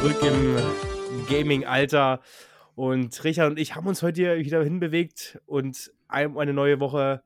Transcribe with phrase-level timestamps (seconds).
[0.00, 0.56] zurück im
[1.28, 2.20] Gaming-Alter.
[2.74, 7.22] Und Richard und ich haben uns heute wieder hinbewegt und eine neue Woche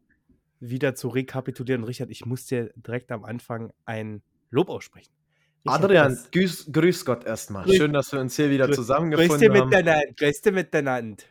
[0.59, 1.85] wieder zu rekapitulieren.
[1.85, 5.13] Richard, ich muss dir direkt am Anfang ein Lob aussprechen.
[5.65, 7.69] Richard, Adrian, grüß, grüß, Gott erstmal.
[7.69, 9.69] Schön, dass wir uns hier wieder grüß, zusammengefunden grüß haben.
[9.71, 11.25] Miteinander, grüß dir miteinander.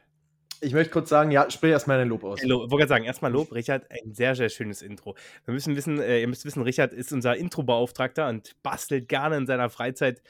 [0.62, 2.41] Ich möchte kurz sagen, ja, sprich erstmal dein Lob aus.
[2.41, 5.17] Ich wollte sagen, erstmal Lob, Richard, ein sehr, sehr schönes Intro.
[5.44, 9.45] Wir müssen wissen, äh, ihr müsst wissen, Richard ist unser Intro-Beauftragter und bastelt gerne in
[9.45, 10.22] seiner Freizeit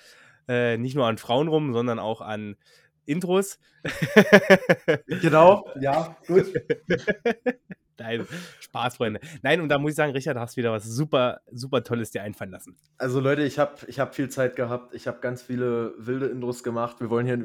[0.48, 2.56] äh, nicht nur an Frauen rum, sondern auch an
[3.06, 3.60] Intros.
[5.08, 6.54] genau, ja, gut.
[8.04, 8.28] Nein,
[8.60, 9.22] Spaß, Freunde.
[9.42, 12.52] Nein, und da muss ich sagen, Richard, hast wieder was super, super Tolles dir einfallen
[12.52, 12.76] lassen.
[12.98, 14.94] Also Leute, ich habe ich hab viel Zeit gehabt.
[14.94, 17.00] Ich habe ganz viele wilde Intros gemacht.
[17.00, 17.40] Wir wollen hier,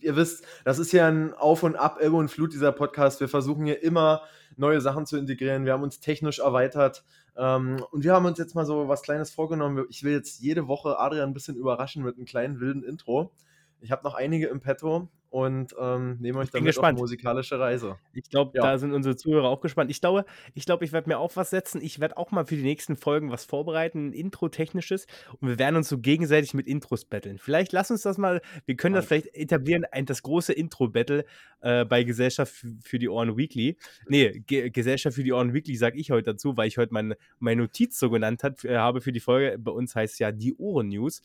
[0.00, 3.20] ihr wisst, das ist ja ein Auf und Ab, Ebbe und Flut dieser Podcast.
[3.20, 4.22] Wir versuchen hier immer
[4.56, 5.64] neue Sachen zu integrieren.
[5.64, 7.04] Wir haben uns technisch erweitert.
[7.36, 9.84] Ähm, und wir haben uns jetzt mal so was Kleines vorgenommen.
[9.88, 13.32] Ich will jetzt jede Woche Adrian ein bisschen überraschen mit einem kleinen wilden Intro.
[13.80, 17.98] Ich habe noch einige im Petto und ähm, nehme euch damit auf eine musikalische Reise.
[18.14, 18.62] Ich glaube, ja.
[18.62, 19.90] da sind unsere Zuhörer auch gespannt.
[19.90, 21.82] Ich glaube, ich, glaub, ich werde mir auch was setzen.
[21.82, 25.06] Ich werde auch mal für die nächsten Folgen was vorbereiten, ein Intro-technisches.
[25.40, 27.38] Und wir werden uns so gegenseitig mit Intros betteln.
[27.38, 31.24] Vielleicht lass uns das mal, wir können das vielleicht etablieren, ein, das große Intro-Battle
[31.60, 33.76] äh, bei Gesellschaft für die Ohren Weekly.
[34.06, 37.16] Nee, Ge Gesellschaft für die Ohren Weekly sage ich heute dazu, weil ich heute meine,
[37.38, 39.58] meine Notiz so genannt hat, äh, habe für die Folge.
[39.58, 41.22] Bei uns heißt es ja die Ohren-News.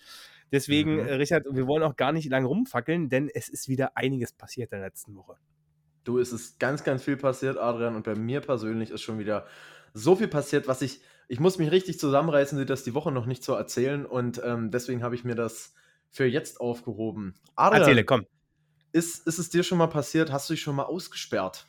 [0.54, 1.08] Deswegen, mhm.
[1.08, 4.72] Äh, Richard, wir wollen auch gar nicht lange rumfackeln, denn es ist wieder einiges passiert
[4.72, 5.36] in der letzten Woche.
[6.04, 9.48] Du, es ist ganz, ganz viel passiert, Adrian, und bei mir persönlich ist schon wieder
[9.96, 13.26] so viel passiert, was ich, ich muss mich richtig zusammenreißen, dir das die Woche noch
[13.26, 15.74] nicht zu erzählen und ähm, deswegen habe ich mir das
[16.12, 17.34] für jetzt aufgehoben.
[17.56, 18.28] Adrian, Erzähle, komm.
[18.92, 21.66] Ist, ist es dir schon mal passiert, hast du dich schon mal ausgesperrt?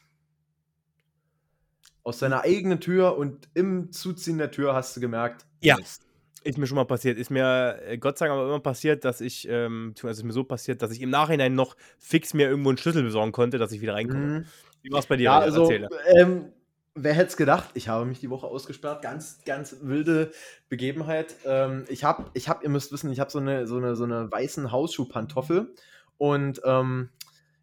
[2.02, 5.76] Aus deiner eigenen Tür und im Zuziehen der Tür hast du gemerkt, ja.
[5.78, 6.04] Mist.
[6.44, 7.18] Ist mir schon mal passiert.
[7.18, 10.32] Ist mir äh, Gott sei Dank aber immer passiert, dass ich, ähm, also ist mir
[10.32, 13.72] so passiert, dass ich im Nachhinein noch fix mir irgendwo einen Schlüssel besorgen konnte, dass
[13.72, 14.40] ich wieder reinkomme.
[14.40, 14.44] Mhm.
[14.82, 15.24] Wie war es bei dir?
[15.24, 16.52] Ja, also, ähm,
[16.94, 17.70] wer hätte es gedacht?
[17.72, 19.02] Ich habe mich die Woche ausgesperrt.
[19.02, 20.32] Ganz, ganz wilde
[20.68, 21.34] Begebenheit.
[21.46, 24.04] Ähm, ich habe, ich hab, ihr müsst wissen, ich habe so eine, so eine, so
[24.04, 25.74] eine weißen Hausschuhpantoffel
[26.18, 27.08] und ähm,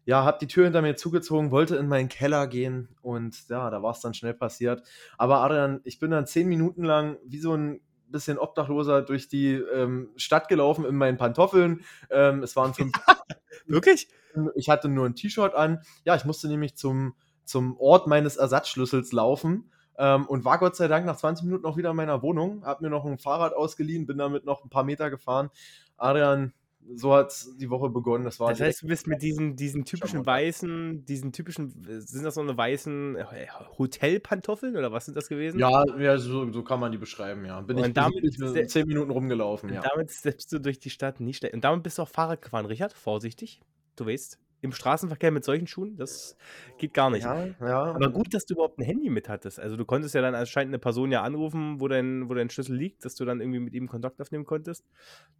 [0.04, 3.82] ja, habe die Tür hinter mir zugezogen, wollte in meinen Keller gehen und ja, da
[3.82, 4.82] war es dann schnell passiert.
[5.16, 7.80] Aber Adrian, ich bin dann zehn Minuten lang wie so ein
[8.12, 11.84] bisschen obdachloser durch die ähm, Stadt gelaufen in meinen Pantoffeln.
[12.10, 12.92] Ähm, es waren fünf.
[13.66, 14.08] Wirklich?
[14.54, 15.80] Ich hatte nur ein T-Shirt an.
[16.04, 17.14] Ja, ich musste nämlich zum,
[17.44, 19.70] zum Ort meines Ersatzschlüssels laufen.
[19.98, 22.80] Ähm, und war Gott sei Dank nach 20 Minuten auch wieder in meiner Wohnung, hab
[22.80, 25.50] mir noch ein Fahrrad ausgeliehen, bin damit noch ein paar Meter gefahren.
[25.98, 26.54] Adrian,
[26.94, 28.24] so hat die Woche begonnen.
[28.24, 32.34] Das, war das heißt, du bist mit diesen, diesen typischen weißen, diesen typischen, sind das
[32.34, 33.46] so eine weißen äh,
[33.78, 35.58] Hotelpantoffeln oder was sind das gewesen?
[35.58, 37.60] Ja, ja so, so kann man die beschreiben, ja.
[37.60, 39.80] Bin und ich damit bin zehn Minuten rumgelaufen, ja.
[39.80, 41.54] Damit steppst du durch die Stadt nicht schlecht.
[41.54, 43.60] Und damit bist du auch Fahrrad gefahren, Richard, vorsichtig.
[43.96, 46.36] Du weißt im Straßenverkehr mit solchen Schuhen, das
[46.78, 47.24] geht gar nicht.
[47.24, 47.82] Ja, ja.
[47.82, 49.58] Aber gut, dass du überhaupt ein Handy mit hattest.
[49.58, 52.76] Also du konntest ja dann anscheinend eine Person ja anrufen, wo dein, wo dein Schlüssel
[52.76, 54.86] liegt, dass du dann irgendwie mit ihm Kontakt aufnehmen konntest.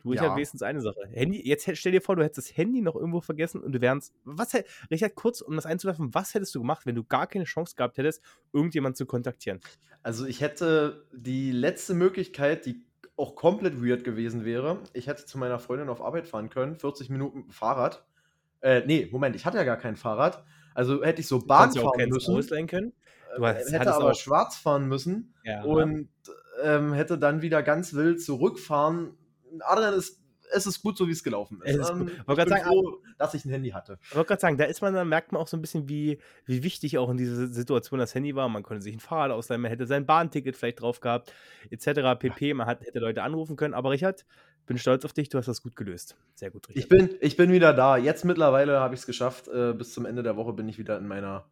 [0.03, 0.27] Du, ich ja.
[0.27, 0.99] habe wenigstens eine Sache.
[1.13, 4.13] Handy, jetzt stell dir vor, du hättest das Handy noch irgendwo vergessen und du wärst.
[4.25, 4.53] Was
[4.91, 7.99] Richard, kurz, um das einzuwerfen, was hättest du gemacht, wenn du gar keine Chance gehabt
[7.99, 8.23] hättest,
[8.53, 9.61] irgendjemanden zu kontaktieren?
[10.03, 12.85] Also ich hätte die letzte Möglichkeit, die
[13.17, 14.81] auch komplett weird gewesen wäre.
[14.95, 18.05] Ich hätte zu meiner Freundin auf Arbeit fahren können, 40 Minuten Fahrrad
[18.63, 20.45] äh, nee, Moment, ich hatte ja gar kein Fahrrad.
[20.75, 22.35] Also hätte ich so Bahn fahren ja müssen.
[22.35, 22.93] Ausleihen können.
[23.37, 26.09] Du hast, äh, hätte aber schwarz fahren müssen ja, und
[26.63, 29.17] ähm, hätte dann wieder ganz wild zurückfahren.
[29.61, 31.77] Adrian ist es ist gut, so wie es gelaufen ist.
[31.77, 33.99] ist ähm, ich bin sagen, froh, dass ich ein Handy hatte.
[34.03, 36.19] Ich wollte gerade sagen, da ist man, da merkt man auch so ein bisschen, wie,
[36.45, 38.49] wie wichtig auch in dieser Situation das Handy war.
[38.49, 41.33] Man konnte sich ein Fahrrad ausleihen, man hätte sein Bahnticket vielleicht drauf gehabt,
[41.71, 42.19] etc.
[42.19, 42.55] pp.
[42.55, 43.75] Man hat, hätte Leute anrufen können.
[43.75, 44.25] Aber Richard,
[44.67, 46.17] bin stolz auf dich, du hast das gut gelöst.
[46.35, 46.85] Sehr gut, Richard.
[46.85, 47.97] Ich bin, ich bin wieder da.
[47.97, 49.49] Jetzt mittlerweile habe ich es geschafft.
[49.49, 51.45] Äh, bis zum Ende der Woche bin ich wieder in meiner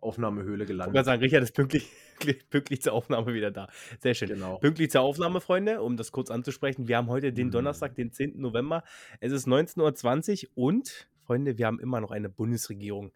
[0.00, 0.94] Aufnahmehöhle gelandet.
[0.94, 1.88] Ich würde sagen, Richard ist pünktlich,
[2.50, 3.68] pünktlich zur Aufnahme wieder da.
[4.00, 4.28] Sehr schön.
[4.28, 4.58] Genau.
[4.58, 6.88] Pünktlich zur Aufnahme, Freunde, um das kurz anzusprechen.
[6.88, 7.52] Wir haben heute den mhm.
[7.52, 8.40] Donnerstag, den 10.
[8.40, 8.84] November.
[9.20, 13.12] Es ist 19.20 Uhr und, Freunde, wir haben immer noch eine Bundesregierung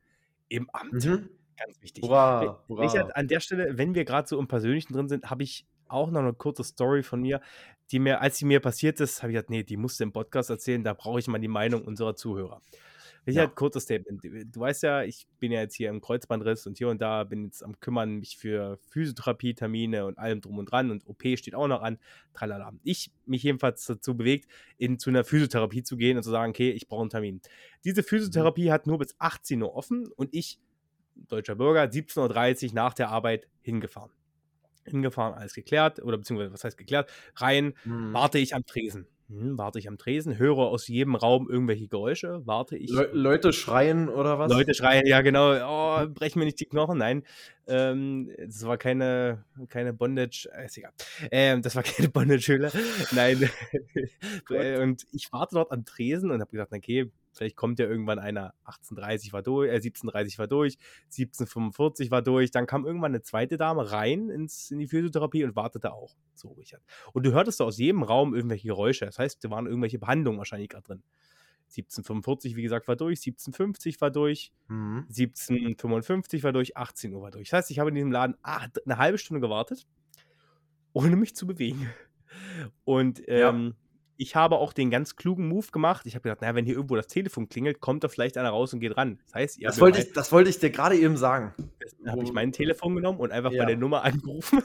[0.48, 1.04] im Amt.
[1.04, 1.28] Mhm.
[1.56, 2.02] Ganz wichtig.
[2.02, 2.82] Hurra, hurra.
[2.82, 6.10] Richard, an der Stelle, wenn wir gerade so im Persönlichen drin sind, habe ich auch
[6.10, 7.40] noch eine kurze Story von mir,
[7.90, 10.12] die mir, als sie mir passiert ist, habe ich gesagt, nee, die musst du im
[10.12, 12.60] Podcast erzählen, da brauche ich mal die Meinung unserer Zuhörer.
[13.26, 13.46] Ich ja.
[13.46, 14.22] kurzes Statement.
[14.24, 17.44] Du weißt ja, ich bin ja jetzt hier im Kreuzbandriss und hier und da bin
[17.44, 21.68] jetzt am kümmern mich für Physiotherapie-Termine und allem drum und dran und OP steht auch
[21.68, 21.98] noch an.
[22.32, 22.72] Tralala.
[22.82, 24.48] Ich mich jedenfalls dazu bewegt,
[24.78, 27.40] in, zu einer Physiotherapie zu gehen und zu sagen, okay, ich brauche einen Termin.
[27.84, 28.72] Diese Physiotherapie mhm.
[28.72, 30.58] hat nur bis 18 Uhr offen und ich,
[31.14, 34.10] deutscher Bürger, 17.30 Uhr nach der Arbeit hingefahren
[34.90, 38.12] hingefahren, alles geklärt, oder beziehungsweise, was heißt geklärt, rein, mhm.
[38.12, 39.06] warte ich am Tresen.
[39.28, 42.90] hm, warte ich am Tresen, höre aus jedem Raum irgendwelche Geräusche, warte ich.
[42.90, 44.50] Le Leute schreien oder was?
[44.50, 46.98] Leute schreien, ja genau, oh, brech mir nicht die Knochen.
[46.98, 47.22] Nein,
[47.68, 50.92] ähm, das war keine, keine Bondage, äh, ist egal.
[51.30, 52.72] Ähm, das war keine Bondage-Höhle.
[53.12, 53.48] Nein.
[54.82, 58.54] und ich warte dort am Tresen und habe gedacht, okay, vielleicht kommt ja irgendwann einer,
[58.64, 60.78] 18.30 war durch, äh, 17.30 war durch,
[61.12, 65.56] 17.45 war durch, dann kam irgendwann eine zweite Dame rein ins, in die Physiotherapie und
[65.56, 66.16] wartete auch.
[66.34, 66.82] So, Richard.
[67.12, 69.06] Und du hörtest aus jedem Raum irgendwelche Geräusche.
[69.06, 71.02] Das heißt, da waren irgendwelche Behandlungen wahrscheinlich gerade drin.
[71.70, 75.06] 1745, wie gesagt, war durch, 1750 war durch, mhm.
[75.08, 77.50] 1755 war durch, 18 Uhr war durch.
[77.50, 79.86] Das heißt, ich habe in diesem Laden acht, eine halbe Stunde gewartet,
[80.92, 81.88] ohne mich zu bewegen.
[82.84, 83.72] Und ähm, ja.
[84.20, 86.04] Ich habe auch den ganz klugen Move gemacht.
[86.04, 88.74] Ich habe gedacht, naja, wenn hier irgendwo das Telefon klingelt, kommt da vielleicht einer raus
[88.74, 89.18] und geht ran.
[89.24, 91.54] Das heißt, ihr das wollte, ich, das wollte ich dir gerade eben sagen.
[92.02, 93.62] Dann habe ich mein Telefon genommen und einfach ja.
[93.62, 94.62] bei der Nummer angerufen.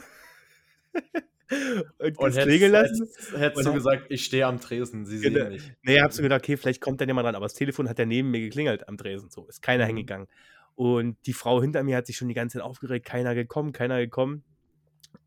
[1.98, 3.08] und, und hättest, lassen.
[3.34, 5.38] Hättest, du gesagt, ich stehe am Tresen, sie genau.
[5.38, 5.72] sehen mich.
[5.82, 8.04] Nee, hab's mir gedacht, okay, vielleicht kommt dann jemand ran, aber das Telefon hat ja
[8.04, 9.88] neben mir geklingelt am Tresen, so, ist keiner mhm.
[9.88, 10.26] hingegangen.
[10.74, 14.00] Und die Frau hinter mir hat sich schon die ganze Zeit aufgeregt, keiner gekommen, keiner
[14.00, 14.44] gekommen.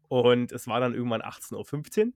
[0.08, 2.14] Und es war dann irgendwann 18.15 Uhr.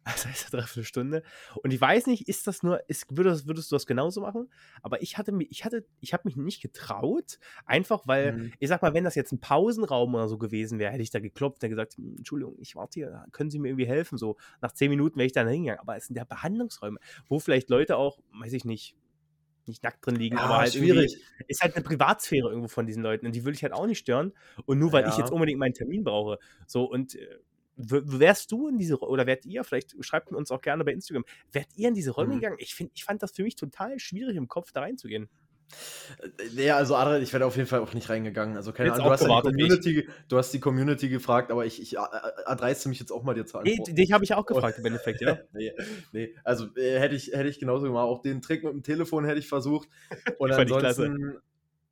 [0.04, 1.22] Das heißt, eine Dreiviertelstunde.
[1.62, 4.50] Und ich weiß nicht, ist das nur, ist, würdest, würdest du das genauso machen?
[4.82, 8.52] Aber ich hatte mich, ich hatte, ich habe mich nicht getraut, einfach weil, mhm.
[8.58, 11.20] ich sag mal, wenn das jetzt ein Pausenraum oder so gewesen wäre, hätte ich da
[11.20, 14.18] geklopft und gesagt, hm, Entschuldigung, ich warte hier, können Sie mir irgendwie helfen?
[14.18, 15.80] So, nach zehn Minuten wäre ich dann hingegangen.
[15.80, 16.98] Aber es sind ja Behandlungsräume,
[17.28, 18.96] wo vielleicht Leute auch, weiß ich nicht,
[19.66, 21.16] nicht nackt drin liegen, ja, aber halt schwierig.
[21.46, 23.98] Ist halt eine Privatsphäre irgendwo von diesen Leuten und die will ich halt auch nicht
[23.98, 24.32] stören.
[24.66, 25.10] Und nur weil ja.
[25.10, 26.38] ich jetzt unbedingt meinen Termin brauche.
[26.66, 27.38] So, und äh,
[27.88, 31.68] wärst du in diese oder wärt ihr, vielleicht schreibt uns auch gerne bei Instagram, wärt
[31.76, 32.40] ihr in diese Räume mhm.
[32.40, 32.56] gegangen?
[32.58, 35.28] Ich, find, ich fand das für mich total schwierig im Kopf da reinzugehen.
[36.38, 38.56] Äh, ja, also Adrian, ich wäre auf jeden Fall auch nicht reingegangen.
[38.56, 41.96] Also keine Ahnung, du hast, ja Community, du hast, die Community, gefragt, aber ich, ich
[41.96, 43.82] erdreiste mich jetzt auch mal dir zu antworten.
[43.86, 45.38] Nee, dich habe ich auch gefragt im Endeffekt, ja.
[45.52, 45.72] nee,
[46.12, 48.04] nee, also äh, hätte ich, hätte ich genauso gemacht.
[48.04, 49.88] Auch den Trick mit dem Telefon hätte ich versucht.
[50.38, 51.38] Und ansonsten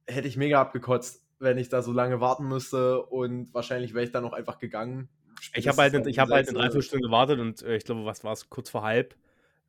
[0.06, 4.10] hätte ich mega abgekotzt, wenn ich da so lange warten müsste und wahrscheinlich wäre ich
[4.10, 5.08] dann auch einfach gegangen.
[5.54, 8.48] Ich habe halt, hab halt eine Dreiviertelstunde gewartet und äh, ich glaube, was war es,
[8.48, 9.14] kurz vor halb.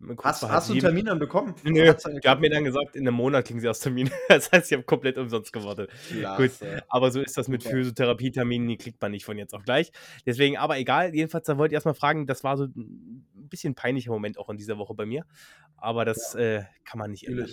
[0.02, 1.56] Kurz hast, vor hast du einen Termin dann bekommen?
[1.64, 4.10] Nö, die haben mir dann gesagt, in einem Monat kriegen sie aus Termin.
[4.30, 5.92] das heißt, ich habe komplett umsonst gewartet.
[6.38, 6.52] Gut,
[6.88, 9.92] aber so ist das mit Physiotherapie-Terminen, die kriegt man nicht von jetzt auf gleich.
[10.26, 14.12] Deswegen, aber egal, jedenfalls, da wollte ich erstmal fragen, das war so ein bisschen peinlicher
[14.12, 15.26] Moment auch in dieser Woche bei mir.
[15.76, 16.40] Aber das ja.
[16.40, 17.50] äh, kann man nicht ändern.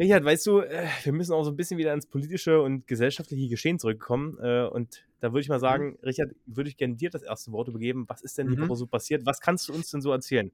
[0.00, 3.50] Richard, weißt du, äh, wir müssen auch so ein bisschen wieder ins politische und gesellschaftliche
[3.50, 4.38] Geschehen zurückkommen.
[4.42, 5.60] Äh, und da würde ich mal mhm.
[5.60, 5.98] sagen, mhm.
[6.04, 8.06] Richard, würde ich gerne dir das erste Wort übergeben.
[8.08, 8.70] Was ist denn die mhm.
[8.70, 9.26] Woche so passiert?
[9.26, 10.50] Was kannst du uns denn so erzählen?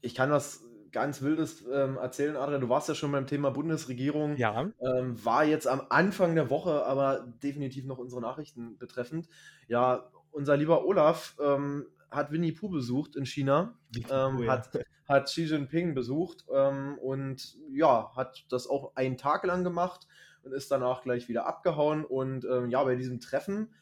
[0.00, 0.62] Ich kann was
[0.92, 2.62] ganz Wildes ähm, erzählen, Adrian.
[2.62, 4.36] Du warst ja schon beim Thema Bundesregierung.
[4.38, 4.70] Ja.
[4.80, 9.28] Ähm, war jetzt am Anfang der Woche, aber definitiv noch unsere Nachrichten betreffend.
[9.68, 13.78] Ja, unser lieber Olaf ähm, hat Winnie Pooh besucht in China,
[14.10, 14.52] ähm, oh, ja.
[14.52, 14.70] hat,
[15.06, 20.06] hat Xi Jinping besucht ähm, und ja, hat das auch einen Tag lang gemacht
[20.42, 22.04] und ist danach gleich wieder abgehauen.
[22.04, 23.72] Und ähm, ja, bei diesem Treffen,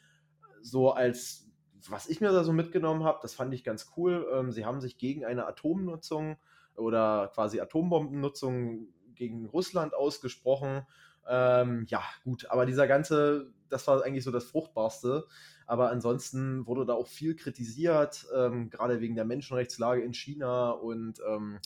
[0.61, 1.49] so als
[1.89, 4.27] was ich mir da so mitgenommen habe, das fand ich ganz cool.
[4.33, 6.37] Ähm, sie haben sich gegen eine Atomnutzung
[6.76, 10.87] oder quasi Atombombennutzung gegen Russland ausgesprochen.
[11.29, 15.26] Ähm, ja, gut, aber dieser ganze, das war eigentlich so das Fruchtbarste.
[15.69, 21.21] Aber ansonsten wurde da auch viel kritisiert, ähm, gerade wegen der Menschenrechtslage in China und
[21.29, 21.59] ähm,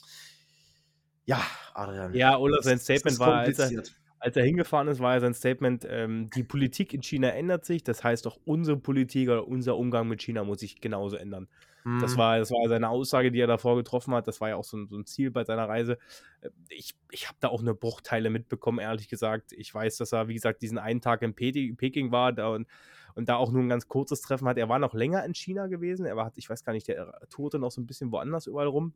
[1.24, 1.40] ja,
[1.72, 2.12] Adrian.
[2.12, 3.84] Ja, Olaf, sein Statement war, als er,
[4.18, 7.84] als er hingefahren ist, war ja sein Statement, ähm, die Politik in China ändert sich,
[7.84, 11.46] das heißt auch unsere Politik oder unser Umgang mit China muss sich genauso ändern.
[11.84, 12.00] Mhm.
[12.00, 14.26] Das, war, das war seine Aussage, die er davor getroffen hat.
[14.26, 15.96] Das war ja auch so ein, so ein Ziel bei seiner Reise.
[16.40, 19.52] Äh, ich, ich habe da auch eine Bruchteile mitbekommen, ehrlich gesagt.
[19.52, 22.66] Ich weiß, dass er, wie gesagt, diesen einen Tag in Peking war da und
[23.14, 24.58] und da auch nur ein ganz kurzes Treffen hat.
[24.58, 26.06] Er war noch länger in China gewesen.
[26.06, 28.94] Er war, ich weiß gar nicht, der tourte noch so ein bisschen woanders überall rum.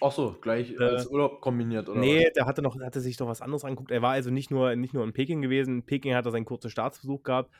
[0.00, 1.98] Ach so, gleich äh, als Urlaub kombiniert, oder?
[1.98, 2.32] Nee, was?
[2.34, 3.90] der hatte, noch, hatte sich noch was anderes angeguckt.
[3.90, 5.78] Er war also nicht nur, nicht nur in Peking gewesen.
[5.78, 7.50] In Peking hat er seinen kurzen Staatsbesuch gehabt.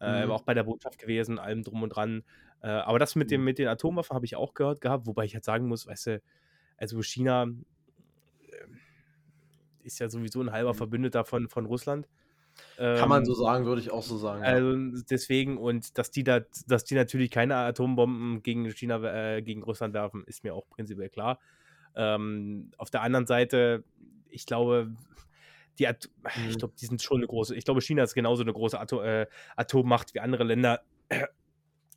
[0.00, 0.14] Äh, mhm.
[0.14, 2.24] Er war auch bei der Botschaft gewesen, allem drum und dran.
[2.62, 3.44] Äh, aber das mit, dem, mhm.
[3.44, 6.22] mit den Atomwaffen habe ich auch gehört gehabt, wobei ich halt sagen muss, weißt du,
[6.76, 8.66] also China äh,
[9.84, 10.78] ist ja sowieso ein halber mhm.
[10.78, 12.08] Verbündeter von, von Russland.
[12.76, 14.42] Kann man ähm, so sagen, würde ich auch so sagen.
[14.42, 15.02] Also ja.
[15.08, 19.94] deswegen, und dass die da, dass die natürlich keine Atombomben gegen China, äh, gegen Russland
[19.94, 21.38] werfen, ist mir auch prinzipiell klar.
[21.94, 23.84] Ähm, auf der anderen Seite,
[24.28, 24.92] ich glaube,
[25.78, 26.50] die At mhm.
[26.50, 29.04] ich glaube, die sind schon eine große, ich glaube, China ist genauso eine große Atom,
[29.04, 30.82] äh, Atommacht wie andere Länder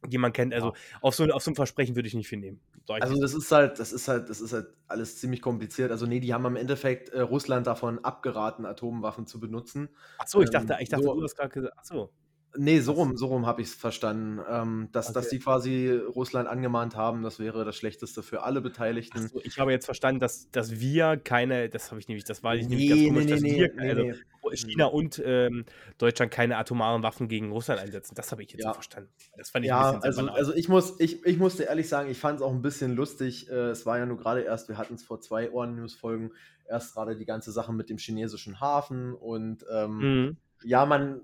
[0.08, 0.54] die man kennt.
[0.54, 2.60] Also auf, so, auf so ein Versprechen würde ich nicht viel nehmen.
[2.88, 5.92] Also das ist halt, das ist halt, das ist halt alles ziemlich kompliziert.
[5.92, 9.90] Also nee, die haben im Endeffekt äh, Russland davon abgeraten, Atomwaffen zu benutzen.
[10.18, 11.74] Ach so, ich dachte, ähm, ich dachte, so, du hast gerade gesagt.
[11.78, 12.12] Ach so.
[12.58, 14.40] Nee, so rum, so rum habe ich es verstanden.
[14.50, 15.14] Ähm, dass, okay.
[15.14, 19.28] dass die quasi Russland angemahnt haben, das wäre das Schlechteste für alle Beteiligten.
[19.28, 22.56] So, ich habe jetzt verstanden, dass, dass wir keine, das habe ich nämlich, das war
[22.56, 24.22] ich nämlich nee, ganz komisch, nee, dass nee, wir, nee, also
[24.54, 25.66] China und ähm,
[25.98, 28.16] Deutschland keine atomaren Waffen gegen Russland einsetzen.
[28.16, 28.70] Das habe ich jetzt ja.
[28.70, 29.10] so verstanden.
[29.36, 32.40] Das fand ich ja, also, also ich muss, ich, ich musste ehrlich sagen, ich fand
[32.40, 33.50] es auch ein bisschen lustig.
[33.50, 36.32] Äh, es war ja nur gerade erst, wir hatten es vor zwei Ohren-News-Folgen,
[36.68, 40.38] erst gerade die ganze Sache mit dem chinesischen Hafen und ähm, mhm.
[40.64, 41.22] ja, man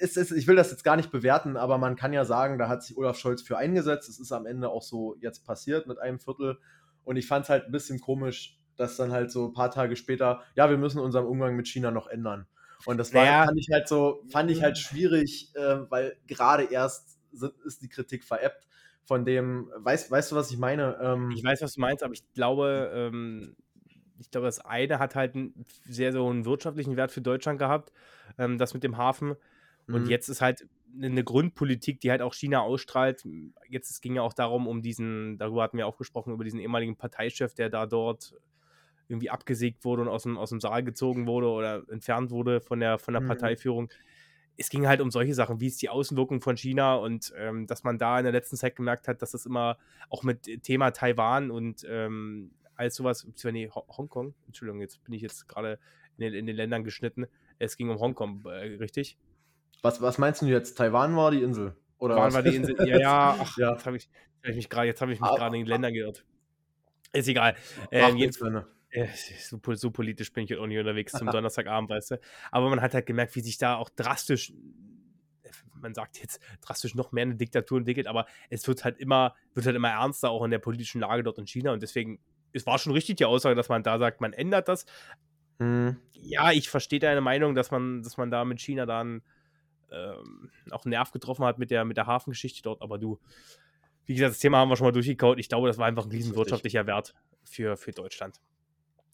[0.00, 2.68] ist, ist, ich will das jetzt gar nicht bewerten, aber man kann ja sagen, da
[2.68, 4.08] hat sich Olaf Scholz für eingesetzt.
[4.08, 6.58] Es ist am Ende auch so jetzt passiert mit einem Viertel.
[7.04, 9.96] Und ich fand es halt ein bisschen komisch, dass dann halt so ein paar Tage
[9.96, 12.46] später, ja, wir müssen unseren Umgang mit China noch ändern.
[12.84, 13.46] Und das war, naja.
[13.46, 17.88] fand ich halt so, fand ich halt schwierig, äh, weil gerade erst sind, ist die
[17.88, 18.66] Kritik veräppt.
[19.04, 20.98] Von dem, weißt, weißt du, was ich meine?
[21.00, 23.56] Ähm, ich weiß, was du meinst, aber ich glaube, ähm,
[24.18, 27.92] ich glaube, das eine hat halt einen sehr, so einen wirtschaftlichen Wert für Deutschland gehabt,
[28.36, 29.36] ähm, das mit dem Hafen.
[29.88, 30.10] Und mhm.
[30.10, 30.66] jetzt ist halt
[31.00, 33.24] eine Grundpolitik, die halt auch China ausstrahlt.
[33.68, 36.60] Jetzt es ging ja auch darum, um diesen, darüber hatten wir auch gesprochen, über diesen
[36.60, 38.34] ehemaligen Parteichef, der da dort
[39.08, 42.80] irgendwie abgesägt wurde und aus dem, aus dem Saal gezogen wurde oder entfernt wurde von
[42.80, 43.28] der, von der mhm.
[43.28, 43.90] Parteiführung.
[44.56, 47.84] Es ging halt um solche Sachen, wie ist die Außenwirkung von China und ähm, dass
[47.84, 49.76] man da in der letzten Zeit gemerkt hat, dass das immer
[50.08, 55.46] auch mit Thema Taiwan und ähm, alles sowas, nee, Hongkong, Entschuldigung, jetzt bin ich jetzt
[55.46, 55.78] gerade
[56.16, 57.26] in den, in den Ländern geschnitten.
[57.58, 59.18] Es ging um Hongkong, äh, richtig?
[59.86, 60.76] Was, was meinst du jetzt?
[60.76, 61.76] Taiwan war die Insel?
[61.98, 62.76] Oder Taiwan war die Insel.
[62.88, 63.72] Ja, ja, ach, ja.
[63.72, 64.08] jetzt habe ich,
[64.42, 66.24] hab ich mich gerade hab ah, in die Länder geirrt.
[67.12, 67.54] Ist egal.
[67.92, 68.42] Ähm, jetzt,
[68.90, 69.06] äh,
[69.38, 72.20] so, so, politisch bin ich auch nicht unterwegs zum Donnerstagabend, weißt du.
[72.50, 74.52] Aber man hat halt gemerkt, wie sich da auch drastisch,
[75.74, 79.66] man sagt jetzt drastisch noch mehr eine Diktatur entwickelt, aber es wird halt immer, wird
[79.66, 82.18] halt immer ernster auch in der politischen Lage dort in China und deswegen,
[82.52, 84.84] es war schon richtig die Aussage, dass man da sagt, man ändert das.
[85.58, 85.96] Mhm.
[86.12, 89.22] Ja, ich verstehe deine Meinung, dass man, dass man da mit China dann
[89.92, 92.82] ähm, auch einen Nerv getroffen hat mit der, mit der Hafengeschichte dort.
[92.82, 93.18] Aber du,
[94.06, 95.38] wie gesagt, das Thema haben wir schon mal durchgekaut.
[95.38, 97.14] Ich glaube, das war einfach ein riesen wirtschaftlicher Wert
[97.44, 98.40] für, für Deutschland.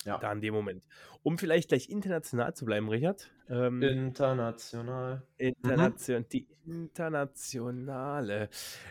[0.04, 0.18] Ja.
[0.18, 0.84] Da in dem Moment.
[1.22, 3.30] Um vielleicht gleich international zu bleiben, Richard.
[3.48, 5.22] Ähm, international.
[5.36, 6.28] Internation, mhm.
[6.32, 8.48] Die internationale.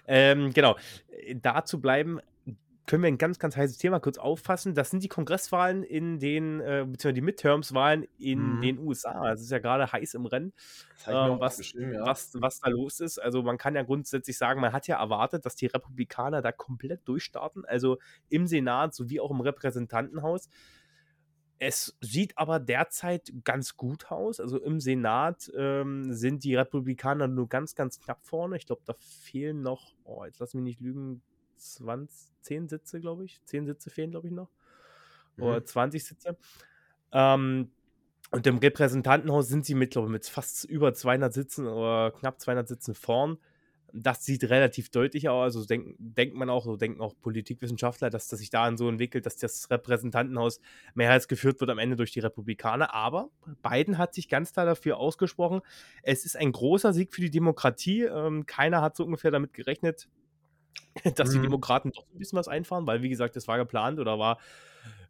[0.07, 0.77] Ähm, genau.
[1.35, 2.21] Da zu bleiben,
[2.91, 4.75] können wir ein ganz, ganz heißes Thema kurz auffassen.
[4.75, 8.62] Das sind die Kongresswahlen in den, äh, beziehungsweise die Midterms-Wahlen in mhm.
[8.62, 9.31] den USA.
[9.31, 10.51] Es ist ja gerade heiß im Rennen,
[11.07, 12.05] ähm, was, ja.
[12.05, 13.17] was, was da los ist.
[13.17, 17.07] Also man kann ja grundsätzlich sagen, man hat ja erwartet, dass die Republikaner da komplett
[17.07, 20.50] durchstarten, also im Senat sowie auch im Repräsentantenhaus.
[21.60, 24.41] Es sieht aber derzeit ganz gut aus.
[24.41, 28.57] Also im Senat ähm, sind die Republikaner nur ganz, ganz knapp vorne.
[28.57, 31.21] Ich glaube, da fehlen noch, oh, jetzt lass mich nicht lügen,
[31.62, 33.41] 20, 10 Sitze, glaube ich.
[33.46, 34.50] 10 Sitze fehlen, glaube ich, noch.
[35.38, 35.44] Mhm.
[35.44, 36.38] Oder 20 Sitze.
[37.12, 37.72] Ähm,
[38.32, 42.39] und im Repräsentantenhaus sind sie mit, glaube ich, mit fast über 200 Sitzen oder knapp
[42.39, 43.38] 200 Sitzen vorn.
[43.94, 45.58] Das sieht relativ deutlich aus.
[45.58, 49.25] Also denk, denkt man auch, so denken auch Politikwissenschaftler, dass das sich daran so entwickelt,
[49.25, 50.62] dass das Repräsentantenhaus
[50.94, 52.94] mehrheitsgeführt wird am Ende durch die Republikaner.
[52.94, 55.60] Aber Biden hat sich ganz klar dafür ausgesprochen.
[56.03, 58.03] Es ist ein großer Sieg für die Demokratie.
[58.03, 60.08] Ähm, keiner hat so ungefähr damit gerechnet,
[61.15, 61.33] dass mhm.
[61.33, 64.37] die Demokraten doch ein bisschen was einfahren, weil, wie gesagt, das war geplant oder war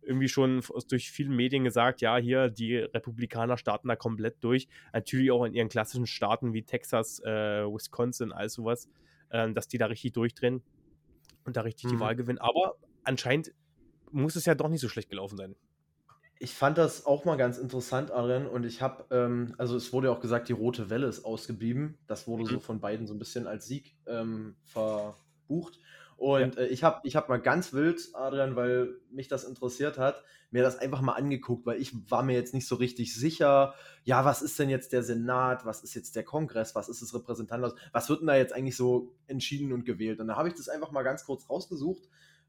[0.04, 4.68] irgendwie schon durch viele Medien gesagt, ja, hier, die Republikaner starten da komplett durch.
[4.94, 8.90] Natürlich auch in ihren klassischen Staaten wie Texas, äh, Wisconsin, all sowas,
[9.30, 10.64] äh, dass die da richtig durchdrehen
[11.46, 11.90] und da richtig mhm.
[11.90, 12.40] die Wahl gewinnen.
[12.40, 13.54] Aber anscheinend
[14.12, 15.56] muss es ja doch nicht so schlecht gelaufen sein.
[16.40, 20.08] Ich fand das auch mal ganz interessant, Aaron, und ich habe, ähm, also es wurde
[20.08, 22.00] ja auch gesagt, die rote Welle ist ausgeblieben.
[22.08, 22.48] Das wurde mhm.
[22.48, 25.16] so von beiden so ein bisschen als Sieg ähm, ver
[25.52, 25.80] bucht.
[26.16, 26.62] Und ja.
[26.62, 30.64] äh, ich habe ich hab mal ganz wild, Adrian, weil mich das interessiert hat, mir
[30.64, 34.42] das einfach mal angeguckt, weil ich war mir jetzt nicht so richtig sicher, ja, was
[34.42, 38.10] ist denn jetzt der Senat, was ist jetzt der Kongress, was ist das Repräsentantenhaus, was
[38.10, 40.20] wird denn da jetzt eigentlich so entschieden und gewählt?
[40.20, 42.08] Und da habe ich das einfach mal ganz kurz rausgesucht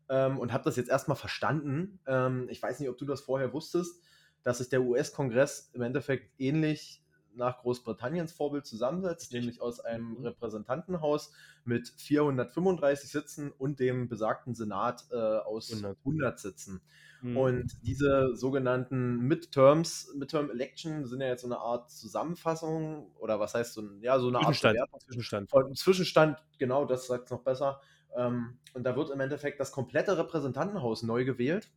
[0.08, 1.98] ähm, und habe das jetzt erstmal verstanden.
[2.06, 4.02] Ähm, ich weiß nicht, ob du das vorher wusstest,
[4.42, 7.01] dass sich der US-Kongress im Endeffekt ähnlich
[7.34, 10.26] nach Großbritanniens Vorbild zusammensetzt, nämlich aus einem mhm.
[10.26, 11.32] Repräsentantenhaus
[11.64, 16.80] mit 435 Sitzen und dem besagten Senat äh, aus 100, 100 Sitzen.
[17.22, 17.36] Mhm.
[17.36, 23.54] Und diese sogenannten Midterms, Midterm Election sind ja jetzt so eine Art Zusammenfassung oder was
[23.54, 24.80] heißt so, ja, so eine Zwischenstand.
[24.80, 25.50] Art Zwischenstand.
[25.50, 25.78] Zwischenstand.
[25.78, 27.80] Zwischenstand, genau, das sagt es noch besser.
[28.16, 31.70] Ähm, und da wird im Endeffekt das komplette Repräsentantenhaus neu gewählt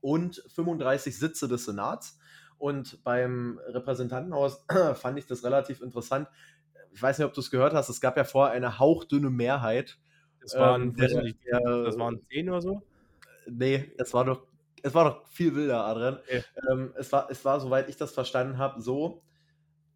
[0.00, 2.18] und 35 Sitze des Senats.
[2.58, 6.28] Und beim Repräsentantenhaus fand ich das relativ interessant.
[6.92, 9.98] Ich weiß nicht, ob du es gehört hast, es gab ja vorher eine hauchdünne Mehrheit.
[10.40, 12.82] Das waren, ähm, der, der, das waren zehn oder so?
[13.46, 14.46] Nee, es war doch,
[14.82, 16.18] es war doch viel wilder, Adrian.
[16.18, 16.44] Okay.
[16.70, 19.22] Ähm, es, war, es war, soweit ich das verstanden habe, so,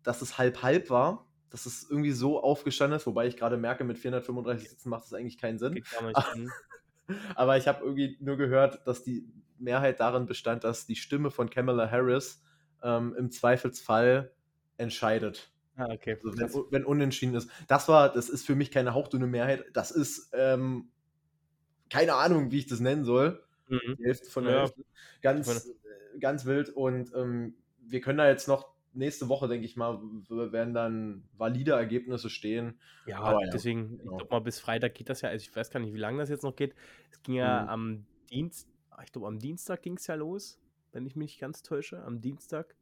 [0.02, 1.26] dass es halb-halb war.
[1.50, 5.14] dass es irgendwie so aufgestanden ist, wobei ich gerade merke, mit 435 Sitzen macht das
[5.14, 5.82] eigentlich keinen Sinn.
[7.34, 9.26] Aber ich habe irgendwie nur gehört, dass die
[9.58, 12.42] Mehrheit darin bestand, dass die Stimme von Kamala Harris
[12.82, 14.32] ähm, im Zweifelsfall
[14.76, 15.50] entscheidet.
[15.76, 16.18] Ah, okay.
[16.24, 17.50] Also wenn, wenn, unentschieden ist.
[17.68, 19.64] Das war, das ist für mich keine hauchdünne Mehrheit.
[19.72, 20.88] Das ist ähm,
[21.88, 23.42] keine Ahnung, wie ich das nennen soll.
[23.68, 23.96] Mhm.
[23.98, 24.60] Die Hälfte von der ja.
[24.60, 24.84] Hälfte.
[25.22, 26.70] Ganz, äh, ganz wild.
[26.70, 31.72] Und ähm, wir können da jetzt noch nächste Woche, denke ich mal, werden dann valide
[31.72, 32.78] Ergebnisse stehen.
[33.06, 34.12] Ja, Aber ja deswegen, genau.
[34.12, 35.28] ich glaube mal, bis Freitag geht das ja.
[35.28, 36.74] Also ich weiß gar nicht, wie lange das jetzt noch geht.
[37.10, 37.68] Es ging ja mhm.
[37.68, 38.68] am Dienst,
[39.04, 40.60] ich glaube, am Dienstag ging es ja los,
[40.98, 42.02] wenn ich mich nicht ganz täusche.
[42.02, 42.74] Am Dienstag.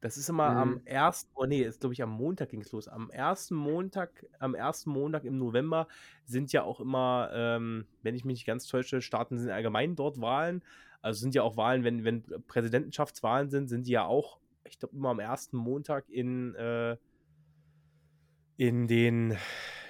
[0.00, 0.56] Das ist immer mhm.
[0.56, 2.86] am ersten, oh nee, ist glaube ich am Montag ging es los.
[2.88, 5.88] Am ersten Montag, am ersten Montag im November
[6.24, 10.20] sind ja auch immer, ähm, wenn ich mich nicht ganz täusche, starten sind allgemein dort
[10.20, 10.62] Wahlen.
[11.02, 14.38] Also sind ja auch Wahlen, wenn, wenn Präsidentschaftswahlen sind, sind die ja auch
[14.70, 16.96] ich glaube, immer am ersten Montag in, äh,
[18.56, 19.36] in den,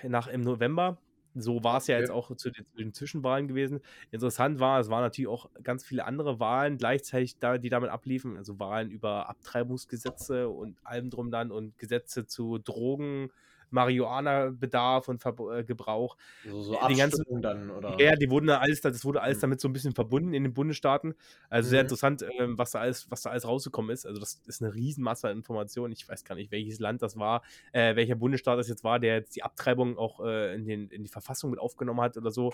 [0.02, 0.98] nach im November.
[1.40, 3.80] So war es ja jetzt auch zu den, zu den, Zwischenwahlen gewesen.
[4.10, 8.36] Interessant war, es waren natürlich auch ganz viele andere Wahlen gleichzeitig, da, die damit abliefen.
[8.36, 13.30] Also Wahlen über Abtreibungsgesetze und allem drum dann und Gesetze zu Drogen,
[13.70, 16.16] Marihuana-Bedarf und Ver äh, Gebrauch.
[16.44, 18.00] So, so die ganzen, dann, oder?
[18.00, 19.42] Ja, die wurden alles, das wurde alles hm.
[19.42, 21.14] damit so ein bisschen verbunden in den Bundesstaaten.
[21.50, 21.70] Also mhm.
[21.70, 24.06] sehr interessant, ähm, was, da alles, was da alles rausgekommen ist.
[24.06, 25.92] Also das ist eine Riesenmasse an Informationen.
[25.92, 29.16] Ich weiß gar nicht, welches Land das war, äh, welcher Bundesstaat das jetzt war, der
[29.16, 32.52] jetzt die Abtreibung auch äh, in, den, in die Verfassung mit aufgenommen hat oder so.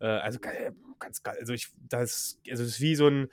[0.00, 0.38] Äh, also
[0.98, 1.36] ganz geil.
[1.40, 3.28] Also ich, das, also das ist wie so ein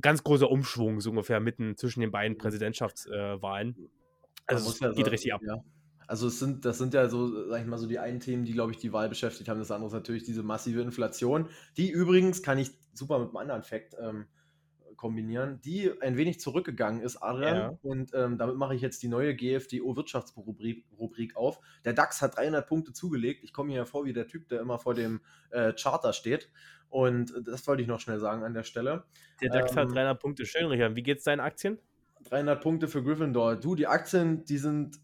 [0.00, 2.38] ganz großer Umschwung, so ungefähr mitten zwischen den beiden mhm.
[2.38, 3.88] Präsidentschaftswahlen.
[4.46, 5.40] also es ja geht sagen, richtig ab.
[5.46, 5.62] Ja.
[6.06, 8.52] Also es sind, das sind ja so, sag ich mal, so die einen Themen, die,
[8.52, 9.58] glaube ich, die Wahl beschäftigt haben.
[9.58, 13.62] Das andere ist natürlich diese massive Inflation, die übrigens, kann ich super mit einem anderen
[13.62, 14.26] Fakt ähm,
[14.96, 17.56] kombinieren, die ein wenig zurückgegangen ist, Adrian.
[17.56, 17.78] Ja.
[17.82, 21.60] Und ähm, damit mache ich jetzt die neue GFDO-Wirtschaftsrubrik auf.
[21.84, 23.44] Der DAX hat 300 Punkte zugelegt.
[23.44, 26.50] Ich komme mir ja vor wie der Typ, der immer vor dem äh, Charter steht.
[26.88, 29.04] Und das wollte ich noch schnell sagen an der Stelle.
[29.42, 30.46] Der DAX ähm, hat 300 Punkte.
[30.46, 30.96] Schön, Richard.
[30.96, 31.78] Wie geht es deinen Aktien?
[32.28, 33.56] 300 Punkte für Gryffindor.
[33.56, 34.98] Du, die Aktien, die sind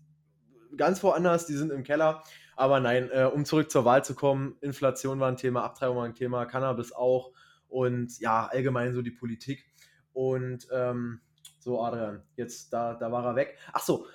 [0.76, 2.22] ganz woanders, die sind im Keller.
[2.56, 6.04] Aber nein, äh, um zurück zur Wahl zu kommen, Inflation war ein Thema, Abtreibung war
[6.04, 7.32] ein Thema, Cannabis auch
[7.68, 9.64] und ja, allgemein so die Politik.
[10.12, 11.20] Und ähm,
[11.58, 13.56] so, Adrian, jetzt da, da war er weg.
[13.72, 14.06] Ach so,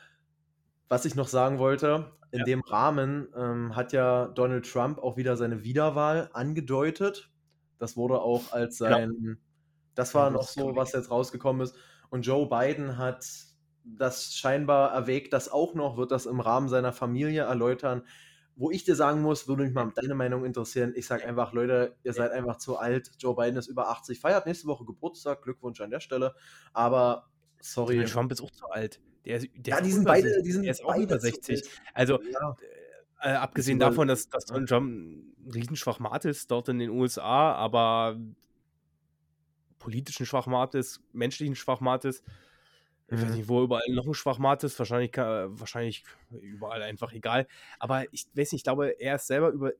[0.89, 2.45] was ich noch sagen wollte, in ja.
[2.45, 7.31] dem Rahmen ähm, hat ja Donald Trump auch wieder seine Wiederwahl angedeutet.
[7.79, 9.33] Das wurde auch als sein, ja.
[9.95, 11.75] das war ja, noch so, was jetzt rausgekommen ist.
[12.09, 13.25] Und Joe Biden hat
[13.95, 18.03] das scheinbar erwägt das auch noch, wird das im Rahmen seiner Familie erläutern.
[18.55, 20.93] Wo ich dir sagen muss, würde mich mal deine Meinung interessieren.
[20.95, 23.11] Ich sage einfach, Leute, ihr seid einfach zu alt.
[23.19, 25.43] Joe Biden ist über 80, feiert nächste Woche Geburtstag.
[25.43, 26.33] Glückwunsch an der Stelle.
[26.73, 27.29] Aber
[27.61, 28.03] sorry.
[28.05, 28.99] Trump ist auch zu alt.
[29.25, 31.63] Der, der ja, die sind beide, die sind der ist auch über 60.
[31.93, 32.55] Also, ja.
[33.21, 38.17] äh, abgesehen davon, dass, dass Donald Trump ein Riesenschwachmat ist dort in den USA, aber
[39.77, 42.23] politischen Schwachmat ist, menschlichen Schwachmat ist,
[43.09, 43.35] ich weiß mhm.
[43.35, 44.77] nicht, wo überall noch ein Schwachmat ist.
[44.79, 46.03] Wahrscheinlich, wahrscheinlich
[46.41, 47.47] überall einfach egal.
[47.79, 49.71] Aber ich weiß nicht, ich glaube, er ist selber über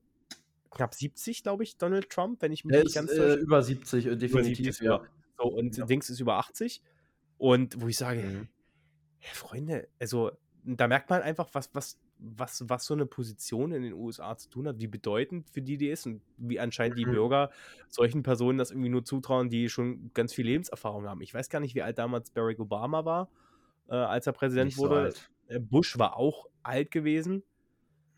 [0.70, 4.16] knapp 70, glaube ich, Donald Trump, wenn ich mich nicht ganz äh, über 70, äh,
[4.16, 5.02] definitiv, über 70, ja.
[5.36, 5.84] So, und ja.
[5.84, 6.82] Dings ist über 80.
[7.36, 8.48] Und wo ich sage, mhm.
[9.20, 10.32] Freunde, also
[10.64, 14.50] da merkt man einfach, was, was was, was so eine Position in den USA zu
[14.50, 17.12] tun hat, wie bedeutend für die die ist und wie anscheinend die mhm.
[17.12, 17.50] Bürger
[17.88, 21.20] solchen Personen das irgendwie nur zutrauen, die schon ganz viel Lebenserfahrung haben.
[21.22, 23.28] Ich weiß gar nicht, wie alt damals Barack Obama war,
[23.88, 25.12] äh, als er Präsident nicht wurde.
[25.12, 27.42] So äh, Bush war auch alt gewesen.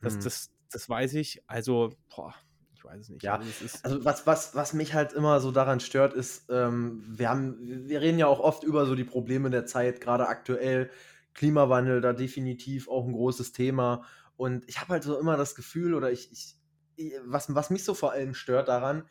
[0.00, 0.20] Das, mhm.
[0.22, 1.42] das, das weiß ich.
[1.46, 2.34] Also, boah,
[2.74, 3.22] ich weiß es nicht.
[3.22, 7.28] Ja, also, also, was, was, was mich halt immer so daran stört, ist, ähm, wir
[7.28, 10.90] haben, wir reden ja auch oft über so die Probleme der Zeit, gerade aktuell
[11.34, 14.04] Klimawandel da definitiv auch ein großes Thema.
[14.36, 17.94] Und ich habe halt so immer das Gefühl, oder ich, ich, was, was mich so
[17.94, 19.04] vor allem stört daran,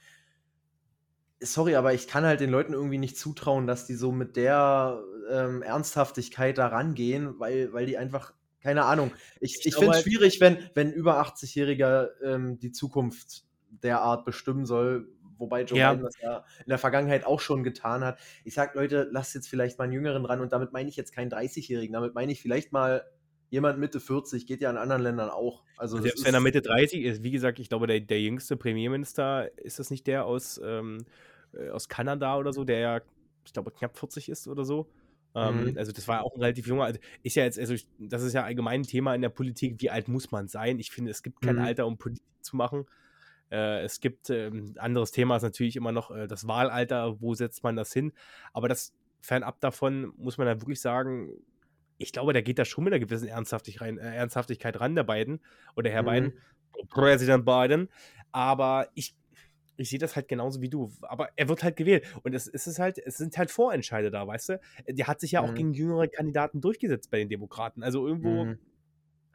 [1.42, 5.02] sorry, aber ich kann halt den Leuten irgendwie nicht zutrauen, dass die so mit der
[5.30, 9.12] ähm, Ernsthaftigkeit da rangehen, weil, weil die einfach, keine Ahnung.
[9.40, 14.26] Ich, ich, ich finde es halt schwierig, wenn, wenn über 80-Jähriger ähm, die Zukunft derart
[14.26, 15.08] bestimmen soll,
[15.40, 15.92] wobei Joe ja.
[15.92, 18.20] Biden das ja in der Vergangenheit auch schon getan hat.
[18.44, 21.14] Ich sage, Leute, lasst jetzt vielleicht mal einen Jüngeren ran und damit meine ich jetzt
[21.14, 23.06] keinen 30-Jährigen, damit meine ich vielleicht mal
[23.50, 25.64] jemand Mitte 40, geht ja in anderen Ländern auch.
[25.78, 29.50] Also Selbst wenn er Mitte 30 ist, wie gesagt, ich glaube, der, der jüngste Premierminister,
[29.58, 31.06] ist das nicht der aus, ähm,
[31.54, 33.02] äh, aus Kanada oder so, der ja,
[33.46, 34.88] ich glaube, knapp 40 ist oder so.
[35.36, 35.78] Ähm, mhm.
[35.78, 38.44] Also das war auch ein relativ junger, also ist ja jetzt, also das ist ja
[38.44, 40.80] allgemein ein Thema in der Politik, wie alt muss man sein?
[40.80, 41.62] Ich finde, es gibt kein mhm.
[41.62, 42.86] Alter, um Politik zu machen.
[43.52, 47.64] Äh, es gibt ähm, anderes Thema ist natürlich immer noch äh, das Wahlalter, wo setzt
[47.64, 48.14] man das hin?
[48.54, 51.32] Aber das fernab davon muss man ja wirklich sagen,
[51.98, 55.04] ich glaube, da geht da schon mit einer gewissen Ernsthaftig rein, äh, Ernsthaftigkeit ran, der
[55.04, 55.42] beiden
[55.76, 56.08] oder Herr mhm.
[56.08, 56.34] Biden,
[56.90, 57.90] Präsident Biden.
[58.32, 59.16] Aber ich,
[59.78, 60.92] ich sehe das halt genauso wie du.
[61.02, 62.06] Aber er wird halt gewählt.
[62.24, 64.62] Und es, es ist halt, es sind halt Vorentscheide da, weißt du?
[64.88, 65.50] Der hat sich ja mhm.
[65.50, 67.84] auch gegen jüngere Kandidaten durchgesetzt bei den Demokraten.
[67.84, 68.46] Also irgendwo.
[68.46, 68.60] Mhm.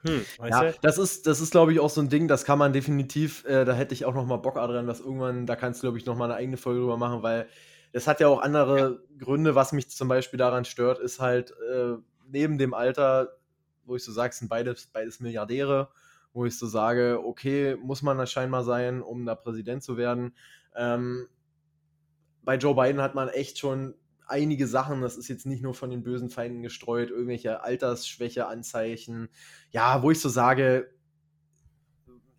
[0.04, 2.72] Hm, ja, das ist, das ist glaube ich, auch so ein Ding, das kann man
[2.72, 5.86] definitiv, äh, da hätte ich auch noch mal Bock dran, dass irgendwann, da kannst du,
[5.86, 7.48] glaube ich, noch mal eine eigene Folge drüber machen, weil
[7.92, 9.24] es hat ja auch andere ja.
[9.24, 11.94] Gründe, was mich zum Beispiel daran stört, ist halt äh,
[12.28, 13.36] neben dem Alter,
[13.86, 15.88] wo ich so sage, sind beides, beides Milliardäre,
[16.32, 20.34] wo ich so sage, okay, muss man das scheinbar sein, um da Präsident zu werden.
[20.76, 21.28] Ähm,
[22.42, 23.94] bei Joe Biden hat man echt schon
[24.26, 29.28] einige Sachen, das ist jetzt nicht nur von den bösen Feinden gestreut, irgendwelche Altersschwäche-Anzeichen,
[29.70, 30.90] ja, wo ich so sage,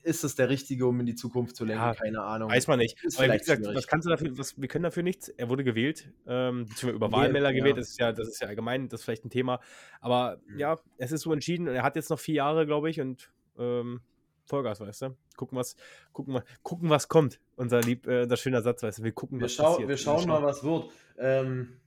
[0.05, 1.83] ist es der richtige, um in die Zukunft zu lenken?
[1.83, 2.51] Ja, Keine Ahnung.
[2.51, 3.03] Weiß man nicht.
[3.03, 5.29] Ist Aber wie gesagt, was kannst du dafür, was, wir können dafür nichts.
[5.29, 7.59] Er wurde gewählt, ähm, beziehungsweise über Wahlmelder ja.
[7.59, 9.59] gewählt, das ist ja, das ist ja allgemein, das ist vielleicht ein Thema.
[9.99, 10.59] Aber mhm.
[10.59, 13.31] ja, es ist so entschieden und er hat jetzt noch vier Jahre, glaube ich, und
[13.57, 14.01] ähm,
[14.45, 15.17] Vollgas, weißt du?
[15.35, 15.75] Gucken, was,
[16.13, 17.39] gucken, gucken, was kommt.
[17.55, 19.03] Unser lieb, äh, unser schöner Satz, weißt du?
[19.03, 19.89] Wir gucken, wir was schau, passiert.
[19.89, 20.89] Wir schauen mal, was wird.
[21.17, 21.79] Ähm,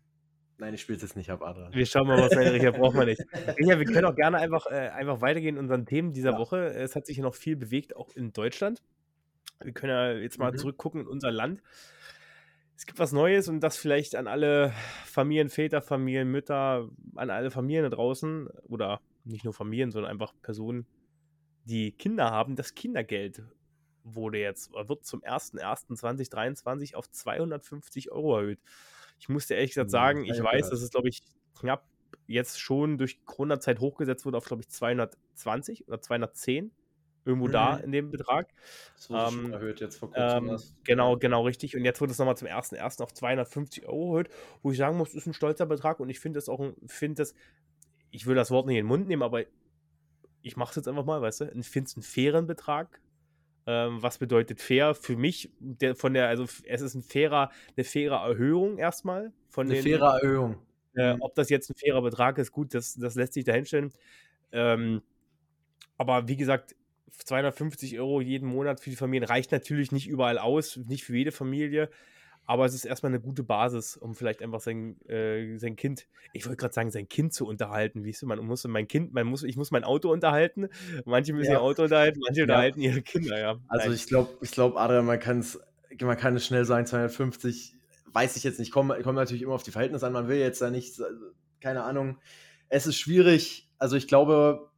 [0.60, 1.72] Nein, ich spiele es jetzt nicht ab, Adrian.
[1.72, 3.22] Wir schauen mal, was wir Richard braucht man nicht.
[3.60, 6.38] Ja, wir können auch gerne einfach, äh, einfach weitergehen in unseren Themen dieser ja.
[6.38, 6.66] Woche.
[6.66, 8.82] Es hat sich ja noch viel bewegt, auch in Deutschland.
[9.60, 10.56] Wir können ja jetzt mal mhm.
[10.56, 11.62] zurückgucken in unser Land.
[12.76, 14.72] Es gibt was Neues und das vielleicht an alle
[15.04, 20.86] Familienväter, Familienmütter, an alle Familien da draußen oder nicht nur Familien, sondern einfach Personen,
[21.68, 22.56] die Kinder haben.
[22.56, 23.42] Das Kindergeld
[24.04, 28.60] wurde jetzt, wird zum 01.01.2023 auf 250 Euro erhöht.
[29.18, 31.22] Ich musste ehrlich gesagt hm, sagen, ich weiß, dass es, glaube ich,
[31.58, 31.86] knapp
[32.26, 36.70] jetzt schon durch Corona-Zeit hochgesetzt wurde auf, glaube ich, 220 oder 210.
[37.24, 37.52] Irgendwo mhm.
[37.52, 38.48] da in dem Betrag.
[38.94, 40.48] Das wurde ähm, schon erhöht jetzt vor kurzem.
[40.48, 41.76] Ähm, genau, genau, richtig.
[41.76, 43.02] Und jetzt wurde es nochmal zum 1.1.
[43.02, 44.30] auf 250 Euro erhöht,
[44.62, 47.34] wo ich sagen muss, ist ein stolzer Betrag und ich finde es auch, finde das,
[48.10, 49.44] ich will das Wort nicht in den Mund nehmen, aber
[50.42, 53.00] ich mache es jetzt einfach mal, weißt du, ich finde es einen fairen Betrag.
[53.66, 54.94] Ähm, was bedeutet fair?
[54.94, 59.32] Für mich, der, von der, also es ist ein fairer, eine faire Erhöhung erstmal.
[59.50, 60.56] Von eine den, faire Erhöhung.
[60.96, 61.22] Äh, mhm.
[61.22, 63.92] ob das jetzt ein fairer Betrag ist, gut, das, das lässt sich dahinstellen.
[64.52, 65.02] Ähm,
[65.98, 66.74] aber wie gesagt,
[67.10, 71.32] 250 Euro jeden Monat für die Familien reicht natürlich nicht überall aus, nicht für jede
[71.32, 71.90] Familie.
[72.48, 76.46] Aber es ist erstmal eine gute Basis, um vielleicht einfach sein, äh, sein Kind, ich
[76.46, 78.04] wollte gerade sagen, sein Kind zu unterhalten.
[78.04, 80.70] Wie ist man muss mein Kind, man muss, ich muss mein Auto unterhalten.
[81.04, 81.58] Manche müssen ja.
[81.58, 82.44] ihr Auto unterhalten, manche ja.
[82.44, 83.58] unterhalten ihre Kinder, ja.
[83.68, 83.96] Also Nein.
[83.96, 85.60] ich glaube, ich glaube, Adrian, man kann es,
[86.00, 87.76] man kann es schnell sagen, 250,
[88.14, 90.14] weiß ich jetzt nicht, kommt, kommt natürlich immer auf die Verhältnisse an.
[90.14, 90.98] Man will jetzt da nicht,
[91.60, 92.16] keine Ahnung.
[92.70, 93.68] Es ist schwierig.
[93.76, 94.70] Also ich glaube,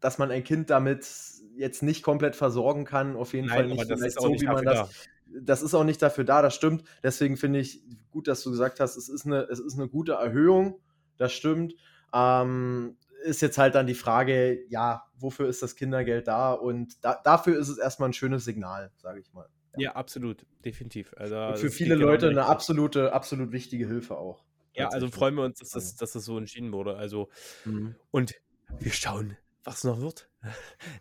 [0.00, 1.08] dass man ein Kind damit
[1.56, 4.90] jetzt nicht komplett versorgen kann, auf jeden Nein, Fall nicht, das so, wie man das
[5.26, 6.84] das ist auch nicht dafür da, das stimmt.
[7.02, 10.12] Deswegen finde ich gut, dass du gesagt hast, es ist eine, es ist eine gute
[10.12, 10.80] Erhöhung,
[11.16, 11.74] das stimmt.
[12.14, 16.52] Ähm, ist jetzt halt dann die Frage, ja, wofür ist das Kindergeld da?
[16.52, 19.48] Und da, dafür ist es erstmal ein schönes Signal, sage ich mal.
[19.76, 19.82] Ja.
[19.82, 21.12] ja, absolut, definitiv.
[21.16, 24.44] Also, Und für viele genau Leute eine absolute, absolut wichtige Hilfe auch.
[24.74, 26.96] Ja, also freuen wir uns, dass das, dass das so entschieden wurde.
[26.96, 27.30] Also,
[27.64, 27.96] mhm.
[28.10, 28.34] und
[28.78, 30.28] wir schauen was noch wird.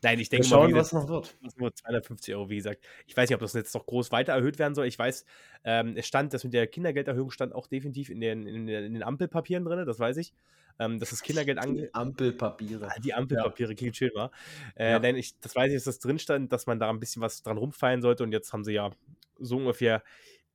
[0.02, 1.36] Nein, ich denke Wir schauen, mal, was noch wird.
[1.42, 2.84] Was nur 250 Euro, wie gesagt.
[3.08, 4.88] Ich weiß nicht, ob das jetzt noch groß weiter erhöht werden soll.
[4.88, 5.26] Ich weiß,
[5.64, 8.94] ähm, es stand, das mit der Kindergelderhöhung stand auch definitiv in den, in den, in
[8.94, 10.34] den Ampelpapieren drin, das weiß ich.
[10.78, 11.84] Ähm, dass das Kindergeld ange...
[11.84, 12.90] Die Ampelpapiere.
[12.90, 13.76] Ah, die Ampelpapiere, ja.
[13.76, 14.32] klingt schön, war.
[14.76, 15.00] Äh, ja.
[15.00, 17.42] Nein, ich, das weiß ich, dass das drin stand, dass man da ein bisschen was
[17.44, 18.92] dran rumfeiern sollte und jetzt haben sie ja
[19.40, 20.04] so ungefähr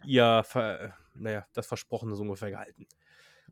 [0.04, 0.44] ihr,
[1.14, 2.86] naja, das Versprochene so ungefähr gehalten.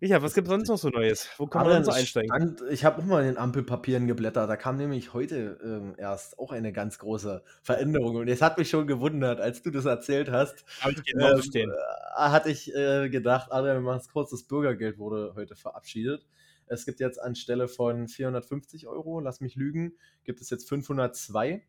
[0.01, 1.29] Richard, was gibt es sonst noch so Neues?
[1.39, 2.29] Wo kann man denn so einsteigen?
[2.29, 4.49] Stand, ich habe auch mal in den Ampelpapieren geblättert.
[4.49, 8.17] Da kam nämlich heute ähm, erst auch eine ganz große Veränderung.
[8.17, 10.65] Und es hat mich schon gewundert, als du das erzählt hast.
[10.81, 11.71] Hab ich ähm, stehen.
[11.71, 11.75] Äh,
[12.17, 14.31] hatte ich äh, gedacht, Adrian, wir machen es kurz.
[14.31, 16.27] Das Bürgergeld wurde heute verabschiedet.
[16.69, 21.63] Es gibt jetzt anstelle von 450 Euro, lass mich lügen, gibt es jetzt 502.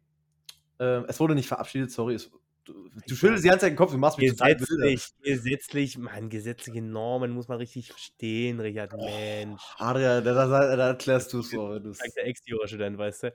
[0.80, 2.32] Ähm, es wurde nicht verabschiedet, sorry, es
[2.66, 6.82] du schüttelst die ganze Zeit den Kopf, du machst mich gesetzlich, total Gesetzlich, man, gesetzliche
[6.82, 9.62] Normen muss man richtig verstehen, Richard, oh, Mensch.
[9.78, 11.74] Adrian, da, da, da erklärst du es so.
[11.94, 13.34] Sagt der Ex-Jura-Student, weißt du.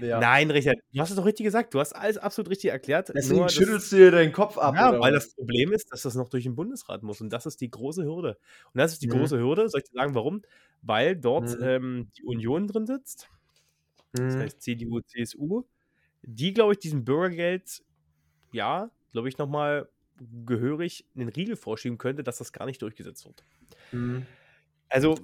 [0.00, 0.20] Ja.
[0.20, 1.72] Nein, Richard, du hast es doch richtig gesagt.
[1.72, 3.10] Du hast alles absolut richtig erklärt.
[3.14, 4.74] Deswegen nur, schüttelst du dir deinen Kopf ab.
[4.74, 7.20] Ja, weil das Problem ist, dass das noch durch den Bundesrat muss.
[7.20, 8.38] Und das ist die große Hürde.
[8.72, 9.12] Und das ist die mhm.
[9.12, 9.68] große Hürde.
[9.68, 10.42] Soll ich dir sagen, warum?
[10.82, 11.64] Weil dort mhm.
[11.64, 13.28] ähm, die Union drin sitzt.
[14.12, 14.40] Das mhm.
[14.40, 15.64] heißt CDU, CSU.
[16.22, 17.82] Die, glaube ich, diesem Bürgergeld,
[18.52, 19.88] ja, glaube ich, nochmal
[20.46, 23.44] gehörig einen Riegel vorschieben könnte, dass das gar nicht durchgesetzt wird.
[23.92, 24.26] Mhm.
[24.88, 25.16] Also,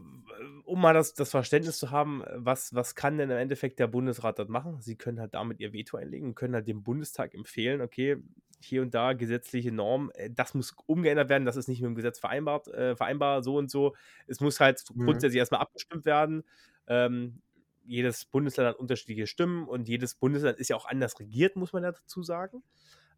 [0.64, 4.38] um mal das, das Verständnis zu haben, was, was kann denn im Endeffekt der Bundesrat
[4.38, 4.80] dort machen?
[4.80, 8.16] Sie können halt damit ihr Veto einlegen und können halt dem Bundestag empfehlen, okay,
[8.60, 11.94] hier und da gesetzliche Normen, äh, das muss umgeändert werden, das ist nicht mit dem
[11.94, 13.94] Gesetz vereinbart, äh, vereinbar, so und so.
[14.26, 15.04] Es muss halt mhm.
[15.04, 16.44] grundsätzlich erstmal abgestimmt werden.
[16.86, 17.40] Ähm,
[17.84, 21.82] jedes Bundesland hat unterschiedliche Stimmen und jedes Bundesland ist ja auch anders regiert, muss man
[21.82, 22.62] ja dazu sagen.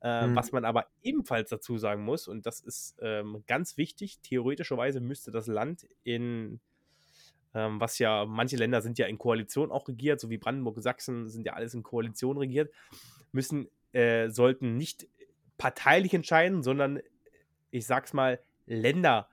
[0.05, 0.37] Äh, mhm.
[0.37, 5.31] Was man aber ebenfalls dazu sagen muss, und das ist ähm, ganz wichtig, theoretischerweise müsste
[5.31, 6.61] das Land in,
[7.55, 11.31] ähm, was ja, manche Länder sind ja in Koalition auch regiert, so wie Brandenburg, Sachsen
[11.31, 12.71] sind ja alles in Koalition regiert,
[13.33, 15.09] müssen, äh, sollten nicht
[15.57, 17.01] parteilich entscheiden, sondern
[17.71, 19.31] ich sag's mal, Länder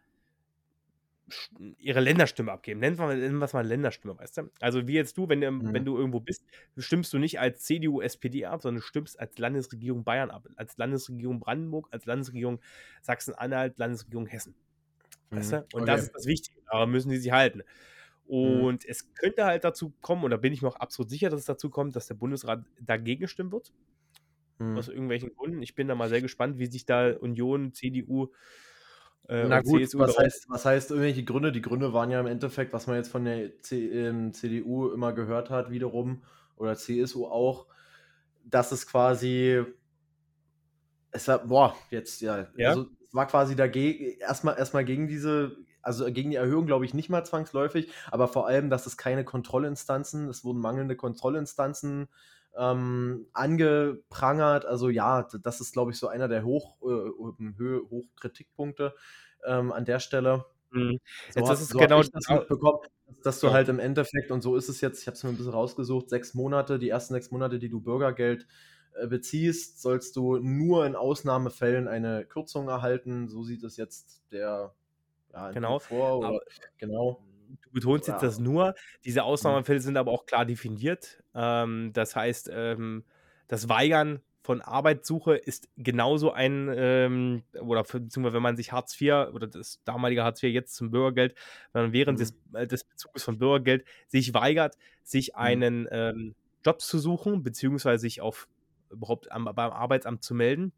[1.77, 2.79] ihre Länderstimme abgeben.
[2.79, 4.51] Nennen wir, nennen wir es mal Länderstimme, weißt du?
[4.59, 5.73] Also wie jetzt du, wenn, mhm.
[5.73, 6.45] wenn du irgendwo bist,
[6.77, 11.39] stimmst du nicht als CDU, SPD ab, sondern stimmst als Landesregierung Bayern ab, als Landesregierung
[11.39, 12.59] Brandenburg, als Landesregierung
[13.01, 14.55] Sachsen-Anhalt, Landesregierung Hessen.
[15.31, 15.55] Weißt mhm.
[15.55, 15.77] du?
[15.77, 15.91] Und okay.
[15.91, 17.63] das ist das Wichtige, aber müssen die sich halten.
[18.27, 18.33] Mhm.
[18.33, 18.89] Und mhm.
[18.89, 21.45] es könnte halt dazu kommen, und da bin ich mir auch absolut sicher, dass es
[21.45, 23.73] dazu kommt, dass der Bundesrat dagegen stimmen wird.
[24.59, 24.77] Mhm.
[24.77, 25.61] Aus irgendwelchen Gründen.
[25.61, 28.31] Ich bin da mal sehr gespannt, wie sich da Union, CDU,
[29.27, 31.51] äh, Na gut, CSU was heißt, was heißt irgendwelche Gründe?
[31.51, 35.13] Die Gründe waren ja im Endeffekt, was man jetzt von der C ähm, CDU immer
[35.13, 36.21] gehört hat, wiederum,
[36.55, 37.67] oder CSU auch,
[38.43, 39.63] dass es quasi,
[41.11, 42.69] es war, boah, jetzt, ja, ja?
[42.69, 46.93] also es war quasi dagegen, erstmal, erstmal gegen diese, also gegen die Erhöhung glaube ich
[46.93, 52.07] nicht mal zwangsläufig, aber vor allem, dass es keine Kontrollinstanzen, es wurden mangelnde Kontrollinstanzen
[52.57, 54.65] ähm, angeprangert.
[54.65, 57.59] Also ja, das ist, glaube ich, so einer der Hoch, äh,
[57.89, 58.93] Hochkritikpunkte
[59.45, 60.45] ähm, an der Stelle.
[60.71, 60.99] Mhm.
[61.33, 62.79] So jetzt ist es so genau das mitbekommen,
[63.23, 63.53] dass du ja.
[63.53, 66.09] halt im Endeffekt, und so ist es jetzt, ich habe es mir ein bisschen rausgesucht,
[66.09, 68.47] sechs Monate, die ersten sechs Monate, die du Bürgergeld
[68.95, 73.27] äh, beziehst, sollst du nur in Ausnahmefällen eine Kürzung erhalten.
[73.27, 74.73] So sieht es jetzt der
[75.33, 75.79] ja, genau.
[75.79, 76.19] vor.
[76.19, 76.39] Oder,
[76.77, 77.21] genau
[77.71, 78.13] du betonst ja.
[78.13, 78.75] jetzt das nur.
[79.05, 79.25] Diese mhm.
[79.25, 81.23] Ausnahmefälle sind aber auch klar definiert.
[81.33, 83.03] Ähm, das heißt, ähm,
[83.47, 89.33] das Weigern von Arbeitssuche ist genauso ein, ähm, oder beziehungsweise wenn man sich Hartz IV
[89.33, 91.35] oder das damalige Hartz IV jetzt zum Bürgergeld,
[91.73, 92.23] wenn man während mhm.
[92.23, 95.39] des, äh, des Bezuges von Bürgergeld sich weigert, sich mhm.
[95.39, 98.47] einen ähm, Job zu suchen, beziehungsweise sich auf
[98.89, 100.73] überhaupt am, beim Arbeitsamt zu melden,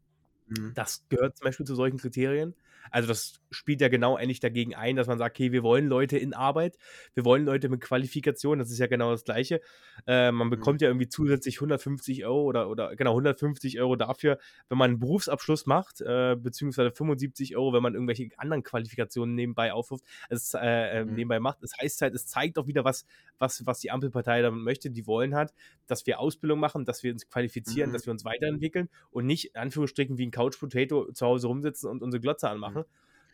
[0.46, 0.72] mhm.
[0.74, 2.54] das gehört zum Beispiel zu solchen Kriterien.
[2.90, 6.18] Also das spielt ja genau eigentlich dagegen ein, dass man sagt, okay, wir wollen Leute
[6.18, 6.76] in Arbeit,
[7.14, 9.60] wir wollen Leute mit Qualifikation, das ist ja genau das Gleiche.
[10.06, 10.50] Äh, man mhm.
[10.50, 15.00] bekommt ja irgendwie zusätzlich 150 Euro oder, oder genau 150 Euro dafür, wenn man einen
[15.00, 21.04] Berufsabschluss macht, äh, beziehungsweise 75 Euro, wenn man irgendwelche anderen Qualifikationen nebenbei aufruft, also, äh,
[21.04, 21.14] mhm.
[21.14, 21.62] nebenbei macht.
[21.62, 23.06] Das heißt halt, es zeigt auch wieder, was,
[23.38, 24.90] was, was die Ampelpartei damit möchte.
[24.90, 25.52] Die wollen halt,
[25.86, 27.94] dass wir Ausbildung machen, dass wir uns qualifizieren, mhm.
[27.94, 31.88] dass wir uns weiterentwickeln und nicht in Anführungsstrichen wie ein Couch Potato zu Hause rumsitzen
[31.90, 32.84] und unsere Glotze anmachen machen.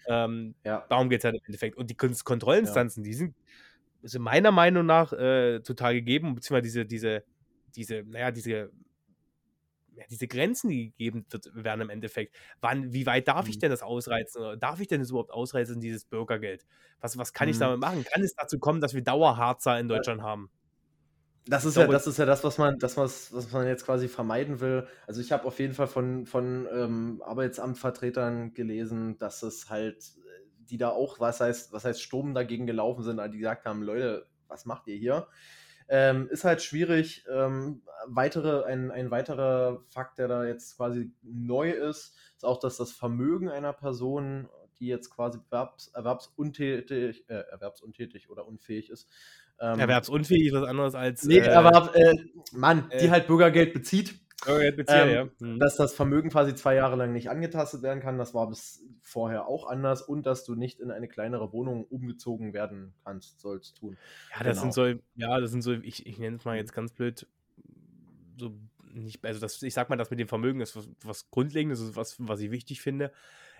[0.06, 0.84] Ähm, ja.
[0.88, 1.76] Darum geht es halt im Endeffekt.
[1.76, 3.08] Und die Kontrollinstanzen, ja.
[3.08, 3.34] die sind,
[4.02, 7.24] sind meiner Meinung nach äh, total gegeben, beziehungsweise diese, diese,
[7.74, 8.70] diese, naja, diese,
[9.94, 12.34] ja, diese Grenzen, die gegeben werden im Endeffekt.
[12.60, 13.50] Wann, wie weit darf mhm.
[13.50, 14.58] ich denn das ausreizen?
[14.58, 16.64] Darf ich denn das überhaupt ausreizen, dieses Bürgergeld?
[17.00, 17.52] Was, was kann mhm.
[17.52, 18.04] ich damit machen?
[18.04, 20.50] Kann es dazu kommen, dass wir Dauerharzer in Deutschland haben?
[21.46, 24.08] Das ist, ja, das ist ja das, was man, das, was, was man jetzt quasi
[24.08, 24.86] vermeiden will.
[25.06, 30.12] Also ich habe auf jeden Fall von, von ähm, Arbeitsamtvertretern gelesen, dass es halt,
[30.68, 34.26] die da auch, was heißt, was heißt Sturm dagegen gelaufen sind, die gesagt haben, Leute,
[34.48, 35.28] was macht ihr hier?
[35.88, 37.24] Ähm, ist halt schwierig.
[37.28, 42.76] Ähm, weitere, ein, ein weiterer Fakt, der da jetzt quasi neu ist, ist auch, dass
[42.76, 44.48] das Vermögen einer Person,
[44.78, 49.10] die jetzt quasi erwerbs, erwerbsuntätig, äh, erwerbsuntätig oder unfähig ist,
[49.60, 51.24] ähm, Erwerbsunfähig ist was anderes als.
[51.24, 52.14] Nee, äh, aber äh,
[52.52, 54.14] Mann, die äh, halt Bürgergeld bezieht.
[54.44, 55.28] Bürgergeld bezieht, ähm, ja.
[55.38, 55.58] Mhm.
[55.58, 59.46] Dass das Vermögen quasi zwei Jahre lang nicht angetastet werden kann, das war bis vorher
[59.46, 63.98] auch anders und dass du nicht in eine kleinere Wohnung umgezogen werden kannst, sollst tun.
[64.36, 64.72] Ja, das genau.
[64.72, 67.26] sind so, ja, das sind so, ich, ich nenne es mal jetzt ganz blöd,
[68.38, 68.54] so
[68.94, 71.96] nicht, also das, ich sag mal, das mit dem Vermögen ist was, was Grundlegendes, ist
[71.96, 73.12] was, was ich wichtig finde.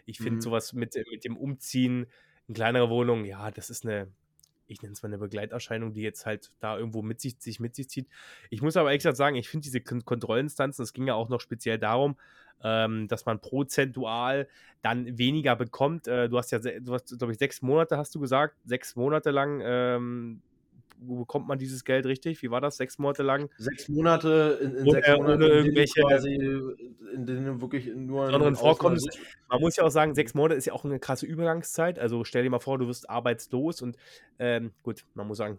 [0.07, 0.41] Ich finde mhm.
[0.41, 2.07] sowas mit, mit dem Umziehen
[2.49, 4.09] in kleinere Wohnungen, ja, das ist eine,
[4.71, 7.75] ich nenne es mal eine Begleiterscheinung, die jetzt halt da irgendwo mit sich, sich mit
[7.75, 8.09] sich zieht.
[8.51, 11.41] Ich muss aber ehrlich gesagt sagen, ich finde diese Kontrollinstanzen, es ging ja auch noch
[11.41, 12.17] speziell darum,
[12.63, 14.49] ähm, dass man prozentual
[14.83, 16.07] dann weniger bekommt.
[16.07, 19.31] Äh, du hast ja, du hast, glaube ich, sechs Monate, hast du gesagt, sechs Monate
[19.31, 20.43] lang ähm,
[21.01, 22.43] bekommt man dieses Geld richtig?
[22.43, 22.77] Wie war das?
[22.77, 23.51] Sechs Monate lang?
[23.57, 29.11] Sechs Monate in, in sechs Monaten, irgendwelche quasi, in denen wirklich nur besonderen Vorkommnissen.
[29.49, 31.99] Man muss ja auch sagen, sechs Monate ist ja auch eine krasse Übergangszeit.
[31.99, 33.97] Also stell dir mal vor, du wirst arbeitslos und
[34.39, 35.59] ähm, gut, man muss sagen,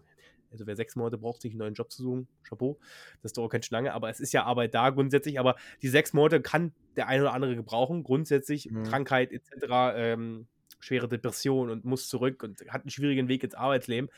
[0.52, 2.78] also wer sechs Monate braucht, sich einen neuen Job zu suchen, Chapeau,
[3.22, 6.14] das dauert ganz schön lange, aber es ist ja Arbeit da grundsätzlich, aber die sechs
[6.14, 8.84] Monate kann der eine oder andere gebrauchen, grundsätzlich, mhm.
[8.84, 9.50] Krankheit etc.,
[9.96, 10.48] ähm,
[10.80, 14.10] schwere Depression und muss zurück und hat einen schwierigen Weg ins Arbeitsleben.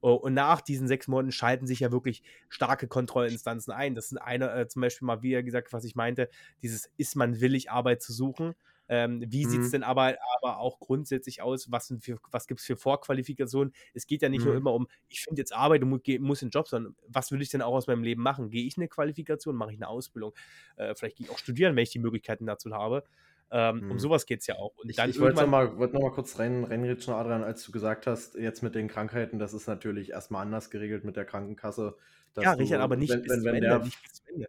[0.00, 3.94] Oh, und nach diesen sechs Monaten schalten sich ja wirklich starke Kontrollinstanzen ein.
[3.94, 6.28] Das sind eine, äh, zum Beispiel mal wieder gesagt, was ich meinte,
[6.62, 8.54] dieses ist man willig, Arbeit zu suchen.
[8.88, 9.50] Ähm, wie mhm.
[9.50, 11.70] sieht es denn aber, aber auch grundsätzlich aus?
[11.70, 11.92] Was,
[12.30, 13.74] was gibt es für Vorqualifikationen?
[13.92, 14.46] Es geht ja nicht mhm.
[14.46, 17.50] nur immer um, ich finde jetzt Arbeit und muss in Job, sondern was will ich
[17.50, 18.50] denn auch aus meinem Leben machen?
[18.50, 19.56] Gehe ich eine Qualifikation?
[19.56, 20.32] Mache ich eine Ausbildung?
[20.76, 23.04] Äh, vielleicht gehe ich auch studieren, wenn ich die Möglichkeiten dazu habe.
[23.50, 23.90] Ähm, mhm.
[23.92, 24.76] Um sowas geht es ja auch.
[24.76, 28.06] Und ich, ich wollte nochmal wollt noch mal kurz rein, reinritschen, Adrian, als du gesagt
[28.06, 31.96] hast, jetzt mit den Krankheiten, das ist natürlich erstmal anders geregelt mit der Krankenkasse.
[32.36, 34.48] Ja, Richard, aber nicht wenn, bis, wenn, zum Ende, nicht bis zum Ende.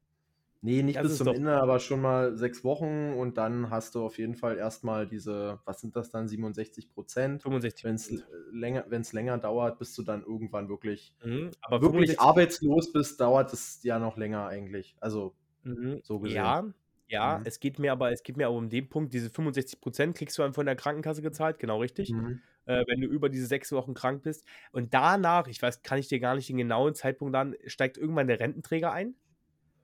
[0.62, 4.04] Nee, nicht das bis zum Ende, aber schon mal sechs Wochen und dann hast du
[4.04, 7.42] auf jeden Fall erstmal diese, was sind das dann, 67 Prozent?
[7.44, 12.92] 65 Wenn es länger, länger dauert, bist du dann irgendwann wirklich, mhm, aber wirklich arbeitslos
[12.92, 14.98] bist, dauert es ja noch länger eigentlich.
[15.00, 15.34] Also
[15.64, 16.36] mhm, so gesehen.
[16.36, 16.66] Ja,
[17.10, 17.44] ja, mhm.
[17.46, 20.38] es geht mir aber, es geht mir aber um den Punkt, diese 65 Prozent kriegst
[20.38, 22.12] du dann von der Krankenkasse gezahlt, genau richtig.
[22.12, 22.42] Mhm.
[22.66, 24.46] Äh, wenn du über diese sechs Wochen krank bist.
[24.72, 28.28] Und danach, ich weiß, kann ich dir gar nicht den genauen Zeitpunkt dann, steigt irgendwann
[28.28, 29.16] der Rententräger ein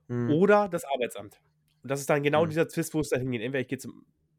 [0.07, 0.29] mhm.
[0.29, 1.41] oder das Arbeitsamt.
[1.81, 2.49] Und das ist dann genau mhm.
[2.49, 3.41] dieser Twist, wo es dann hingeht.
[3.41, 3.79] Entweder ich gehe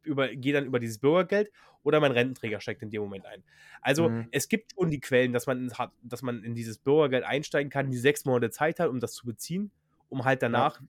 [0.05, 1.51] über, gehe dann über dieses Bürgergeld
[1.83, 3.43] oder mein Rententräger steigt in dem Moment ein.
[3.81, 4.29] Also mhm.
[4.31, 5.73] es gibt schon die Quellen, dass man, in,
[6.05, 9.27] dass man in dieses Bürgergeld einsteigen kann, die sechs Monate Zeit hat, um das zu
[9.27, 9.73] beziehen,
[10.09, 10.87] um halt danach ja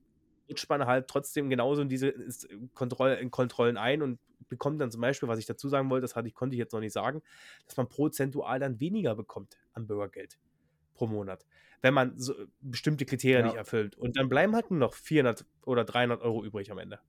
[0.50, 2.14] rutscht man halt trotzdem genauso in diese
[2.74, 6.16] Kontroll in Kontrollen ein und bekommt dann zum Beispiel, was ich dazu sagen wollte, das
[6.16, 7.22] hatte ich, konnte ich jetzt noch nicht sagen,
[7.66, 10.38] dass man prozentual dann weniger bekommt an Bürgergeld
[10.94, 11.46] pro Monat,
[11.82, 13.48] wenn man so bestimmte Kriterien ja.
[13.48, 13.96] nicht erfüllt.
[13.98, 17.00] Und dann bleiben halt nur noch 400 oder 300 Euro übrig am Ende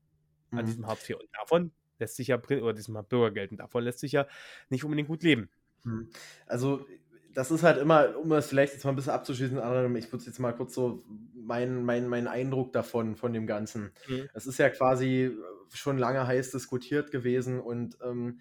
[0.51, 0.65] an mhm.
[0.65, 1.17] diesem Hartz IV.
[1.17, 4.27] Und davon lässt sich ja, oder diesem Bürgergeld, und davon lässt sich ja
[4.69, 5.49] nicht unbedingt gut leben.
[5.83, 6.09] Mhm.
[6.45, 6.85] Also
[7.33, 9.57] das ist halt immer, um es vielleicht jetzt mal ein bisschen abzuschließen,
[9.95, 13.91] ich würde jetzt mal kurz so meinen mein, mein Eindruck davon, von dem Ganzen.
[14.07, 14.29] Mhm.
[14.33, 15.35] Es ist ja quasi
[15.73, 18.39] schon lange heiß diskutiert gewesen und ähm,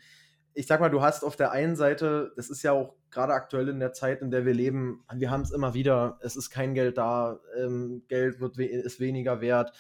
[0.54, 3.68] ich sag mal, du hast auf der einen Seite, das ist ja auch gerade aktuell
[3.68, 6.74] in der Zeit, in der wir leben, wir haben es immer wieder, es ist kein
[6.74, 9.72] Geld da, ähm, Geld wird, ist weniger wert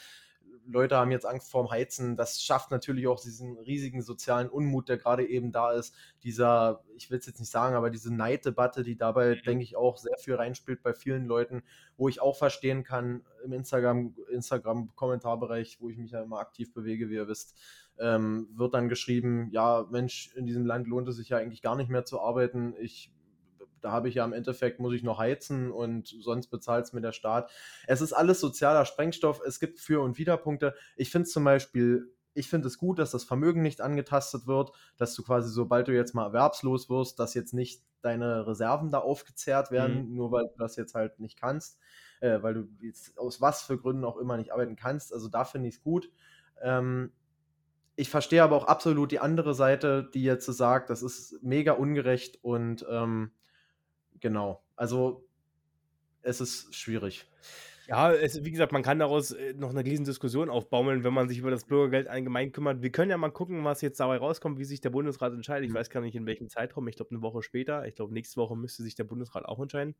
[0.70, 2.16] Leute haben jetzt Angst vorm Heizen.
[2.16, 5.94] Das schafft natürlich auch diesen riesigen sozialen Unmut, der gerade eben da ist.
[6.22, 9.42] Dieser, ich will es jetzt nicht sagen, aber diese Neiddebatte, die dabei, mhm.
[9.44, 11.62] denke ich, auch sehr viel reinspielt bei vielen Leuten,
[11.96, 17.08] wo ich auch verstehen kann, im Instagram, Instagram-Kommentarbereich, wo ich mich ja immer aktiv bewege,
[17.08, 17.58] wie ihr wisst,
[17.98, 21.76] ähm, wird dann geschrieben, ja, Mensch, in diesem Land lohnt es sich ja eigentlich gar
[21.76, 22.74] nicht mehr zu arbeiten.
[22.78, 23.10] Ich
[23.80, 27.00] da habe ich ja im Endeffekt, muss ich noch heizen und sonst bezahlt es mir
[27.00, 27.50] der Staat.
[27.86, 29.40] Es ist alles sozialer Sprengstoff.
[29.44, 30.74] Es gibt Für- und Widerpunkte.
[30.96, 35.14] Ich finde zum Beispiel, ich finde es gut, dass das Vermögen nicht angetastet wird, dass
[35.14, 39.70] du quasi, sobald du jetzt mal erwerbslos wirst, dass jetzt nicht deine Reserven da aufgezehrt
[39.70, 40.14] werden, mhm.
[40.14, 41.78] nur weil du das jetzt halt nicht kannst,
[42.20, 45.12] äh, weil du jetzt aus was für Gründen auch immer nicht arbeiten kannst.
[45.12, 46.10] Also da finde ich es gut.
[46.62, 47.12] Ähm,
[47.96, 52.38] ich verstehe aber auch absolut die andere Seite, die jetzt sagt, das ist mega ungerecht
[52.44, 53.32] und ähm,
[54.20, 54.62] genau.
[54.76, 55.24] Also
[56.22, 57.26] es ist schwierig.
[57.88, 61.26] Ja, es, wie gesagt, man kann daraus äh, noch eine riesen Diskussion aufbaumeln, wenn man
[61.26, 62.82] sich über das Bürgergeld allgemein kümmert.
[62.82, 65.64] Wir können ja mal gucken, was jetzt dabei rauskommt, wie sich der Bundesrat entscheidet.
[65.64, 65.78] Ich mhm.
[65.78, 66.86] weiß gar nicht, in welchem Zeitraum.
[66.88, 67.86] Ich glaube, eine Woche später.
[67.86, 69.94] Ich glaube, nächste Woche müsste sich der Bundesrat auch entscheiden.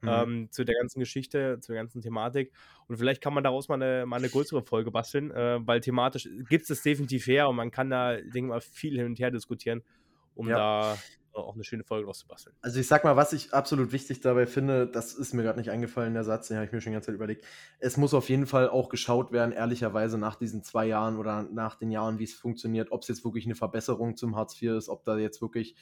[0.00, 0.08] Mhm.
[0.08, 2.52] Ähm, zu der ganzen Geschichte, zur ganzen Thematik.
[2.88, 6.28] Und vielleicht kann man daraus mal eine, mal eine größere Folge basteln, äh, weil thematisch
[6.48, 9.20] gibt es das definitiv her und man kann da, denke ich mal, viel hin und
[9.20, 9.84] her diskutieren,
[10.34, 10.56] um ja.
[10.56, 10.98] da
[11.40, 12.54] auch eine schöne Folge rauszubasteln.
[12.60, 15.70] Also ich sag mal, was ich absolut wichtig dabei finde, das ist mir gerade nicht
[15.70, 17.44] eingefallen, der Satz, den habe ich mir schon die ganze Zeit überlegt.
[17.78, 21.76] Es muss auf jeden Fall auch geschaut werden, ehrlicherweise nach diesen zwei Jahren oder nach
[21.76, 24.88] den Jahren, wie es funktioniert, ob es jetzt wirklich eine Verbesserung zum Hartz IV ist,
[24.88, 25.76] ob da jetzt wirklich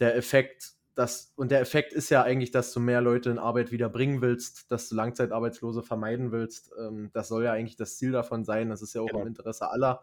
[0.00, 3.70] der Effekt das, und der Effekt ist ja eigentlich, dass du mehr Leute in Arbeit
[3.70, 6.72] wieder bringen willst, dass du Langzeitarbeitslose vermeiden willst.
[6.80, 8.70] Ähm, das soll ja eigentlich das Ziel davon sein.
[8.70, 9.20] Das ist ja auch genau.
[9.20, 10.02] im Interesse aller.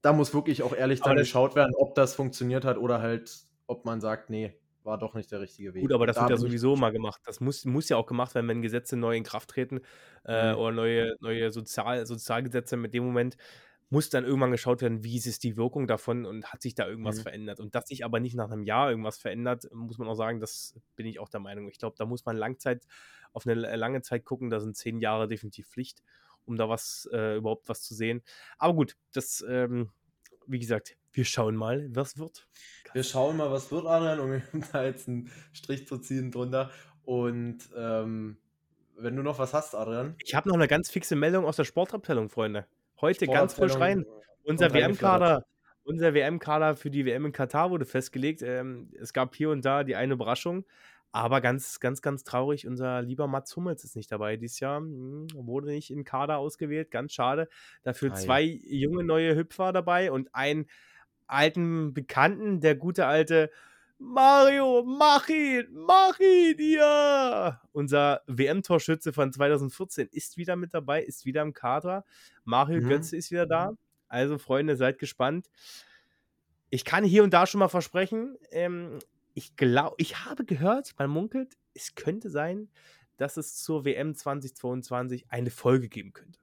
[0.00, 3.36] Da muss wirklich auch ehrlich dann geschaut werden, ob das funktioniert hat oder halt
[3.68, 5.82] ob man sagt, nee, war doch nicht der richtige Weg.
[5.82, 7.20] Gut, aber das da wird ja sowieso mal gemacht.
[7.24, 9.80] Das muss, muss ja auch gemacht werden, wenn Gesetze neu in Kraft treten
[10.24, 10.58] äh, mhm.
[10.58, 13.36] oder neue, neue Sozial, Sozialgesetze mit dem Moment
[13.90, 17.18] muss dann irgendwann geschaut werden, wie ist die Wirkung davon und hat sich da irgendwas
[17.18, 17.22] mhm.
[17.22, 17.60] verändert.
[17.60, 20.78] Und dass sich aber nicht nach einem Jahr irgendwas verändert, muss man auch sagen, das
[20.94, 21.68] bin ich auch der Meinung.
[21.68, 22.86] Ich glaube, da muss man Langzeit
[23.32, 24.50] auf eine lange Zeit gucken.
[24.50, 26.02] Da sind zehn Jahre definitiv Pflicht,
[26.44, 28.22] um da was äh, überhaupt was zu sehen.
[28.58, 29.90] Aber gut, das, ähm,
[30.46, 32.46] wie gesagt, wir schauen mal, was wird.
[32.92, 34.40] Wir schauen mal, was wird, Adrian, um
[34.72, 36.70] da jetzt einen Strich zu ziehen drunter.
[37.04, 38.38] Und ähm,
[38.96, 40.14] wenn du noch was hast, Adrian.
[40.24, 42.66] Ich habe noch eine ganz fixe Meldung aus der Sportabteilung, Freunde.
[43.00, 44.06] Heute ganz frisch rein.
[44.44, 45.44] Unser WM-Kader.
[45.82, 48.42] Unser WM-Kader für die WM in Katar wurde festgelegt.
[48.42, 50.64] Ähm, es gab hier und da die eine Überraschung.
[51.10, 54.78] Aber ganz, ganz, ganz traurig, unser lieber Mats Hummels ist nicht dabei dieses Jahr.
[54.78, 57.48] Hm, wurde nicht in Kader ausgewählt, ganz schade.
[57.82, 58.14] Dafür Ei.
[58.14, 60.66] zwei junge neue Hüpfer dabei und ein
[61.28, 63.50] alten Bekannten, der gute alte
[64.00, 67.60] Mario, mach ihn, mach ihn, ja!
[67.72, 72.04] Unser WM-Torschütze von 2014 ist wieder mit dabei, ist wieder im Kader.
[72.44, 72.88] Mario mhm.
[72.88, 73.72] Götze ist wieder da.
[74.06, 75.50] Also, Freunde, seid gespannt.
[76.70, 78.98] Ich kann hier und da schon mal versprechen, ähm,
[79.34, 82.68] ich glaube, ich habe gehört, man munkelt, es könnte sein,
[83.16, 86.38] dass es zur WM 2022 eine Folge geben könnte.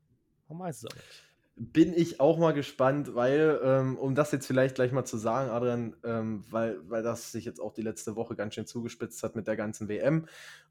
[0.50, 1.26] Man weiß es auch nicht
[1.58, 5.49] bin ich auch mal gespannt, weil, ähm, um das jetzt vielleicht gleich mal zu sagen,
[5.49, 9.36] Adrian, ähm, weil, weil das sich jetzt auch die letzte Woche ganz schön zugespitzt hat
[9.36, 10.28] mit der ganzen WM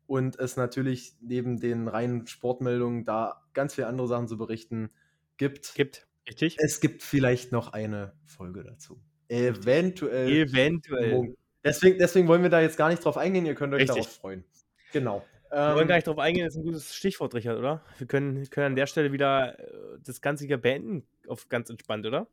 [0.06, 4.90] und es natürlich neben den reinen Sportmeldungen da ganz viele andere Sachen zu berichten
[5.38, 5.74] gibt.
[5.74, 6.56] Gibt, richtig?
[6.58, 9.00] Es gibt vielleicht noch eine Folge dazu.
[9.28, 10.28] Eventuell.
[10.28, 11.34] Eventuell.
[11.64, 13.96] Deswegen, deswegen wollen wir da jetzt gar nicht drauf eingehen, ihr könnt euch richtig.
[13.96, 14.44] darauf freuen.
[14.92, 15.24] Genau.
[15.54, 17.82] Wir wollen gar ähm, nicht drauf eingehen, das ist ein gutes Stichwort, Richard, oder?
[17.98, 22.06] Wir können, können an der Stelle wieder äh, das Ganze hier beenden, auf ganz entspannt,
[22.06, 22.26] oder?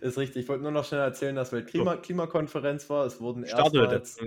[0.00, 0.42] Ist richtig.
[0.42, 3.06] Ich wollte nur noch schnell erzählen, dass Weltklimakonferenz war.
[3.06, 4.18] Es wurden erstmals,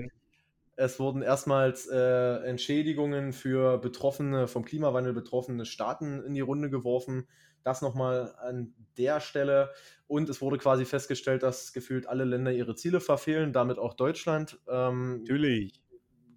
[0.75, 7.27] es wurden erstmals äh, Entschädigungen für Betroffene, vom Klimawandel betroffene Staaten in die Runde geworfen.
[7.63, 9.71] Das nochmal an der Stelle.
[10.07, 14.59] Und es wurde quasi festgestellt, dass gefühlt alle Länder ihre Ziele verfehlen, damit auch Deutschland.
[14.67, 15.81] Ähm, Natürlich.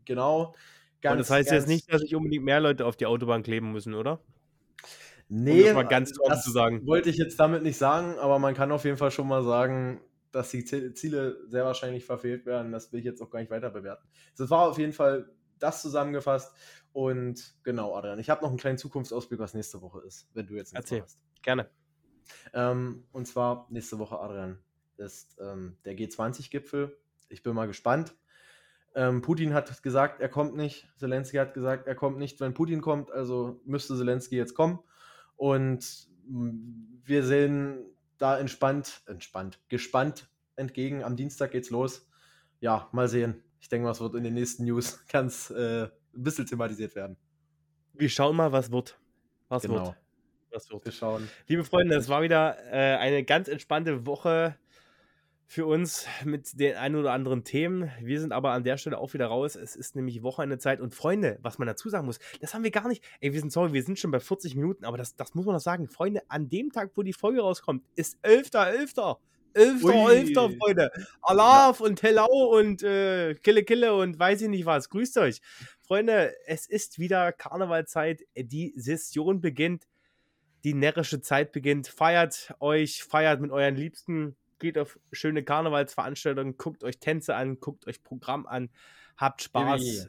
[0.05, 0.55] Genau.
[1.01, 3.73] Ganz, Und das heißt jetzt nicht, dass sich unbedingt mehr Leute auf die Autobahn kleben
[3.73, 4.21] müssen, oder?
[5.29, 6.87] Nee, um das mal ganz das zu sagen.
[6.87, 10.01] wollte ich jetzt damit nicht sagen, aber man kann auf jeden Fall schon mal sagen,
[10.33, 12.73] dass die Ziele sehr wahrscheinlich verfehlt werden.
[12.73, 14.07] Das will ich jetzt auch gar nicht weiter bewerten.
[14.37, 16.55] Das war auf jeden Fall das zusammengefasst.
[16.93, 20.55] Und genau, Adrian, ich habe noch einen kleinen Zukunftsausblick, was nächste Woche ist, wenn du
[20.55, 21.03] jetzt nichts Erzähl.
[21.03, 21.23] hast.
[21.43, 21.69] Gerne.
[22.53, 24.59] Ähm, und zwar nächste Woche, Adrian,
[24.97, 26.97] ist ähm, der G20-Gipfel.
[27.29, 28.15] Ich bin mal gespannt.
[28.95, 30.89] Ähm, Putin hat gesagt, er kommt nicht.
[30.97, 33.11] Zelensky hat gesagt, er kommt nicht, wenn Putin kommt.
[33.13, 34.81] Also müsste Zelensky jetzt kommen.
[35.37, 37.85] Und wir sehen
[38.19, 41.05] da entspannt, entspannt, gespannt entgegen.
[41.05, 42.09] Am Dienstag geht's los.
[42.61, 43.43] Ja, mal sehen.
[43.61, 47.17] Ich denke, was wird in den nächsten News ganz äh, ein bisschen thematisiert werden.
[47.95, 48.99] Wir schauen mal, was wird.
[49.49, 49.87] Was genau.
[49.87, 49.97] wird.
[50.51, 50.85] Was wird.
[50.85, 51.29] Wir schauen.
[51.47, 54.57] Liebe Freunde, es war wieder äh, eine ganz entspannte Woche
[55.51, 57.91] für uns mit den ein oder anderen Themen.
[58.03, 59.57] Wir sind aber an der Stelle auch wieder raus.
[59.57, 60.79] Es ist nämlich Wochenendezeit.
[60.79, 63.03] Und Freunde, was man dazu sagen muss, das haben wir gar nicht.
[63.21, 65.55] Ey, wir sind sorry, wir sind schon bei 40 Minuten, aber das, das muss man
[65.55, 65.89] noch sagen.
[65.89, 69.17] Freunde, an dem Tag, wo die Folge rauskommt, ist 11.11.
[69.55, 70.37] 11.11.
[70.37, 70.59] 11.
[70.59, 70.91] Freunde.
[71.23, 74.91] Alaf und Hello und äh, Kille Kille und weiß ich nicht was.
[74.91, 75.41] Grüßt euch.
[75.81, 78.21] Freunde, es ist wieder Karnevalzeit.
[78.37, 79.89] Die Session beginnt.
[80.65, 81.89] Die närrische Zeit beginnt.
[81.89, 87.87] Feiert euch, feiert mit euren Liebsten geht auf schöne Karnevalsveranstaltungen, guckt euch Tänze an, guckt
[87.87, 88.71] euch Programm an,
[89.17, 90.09] habt Spaß.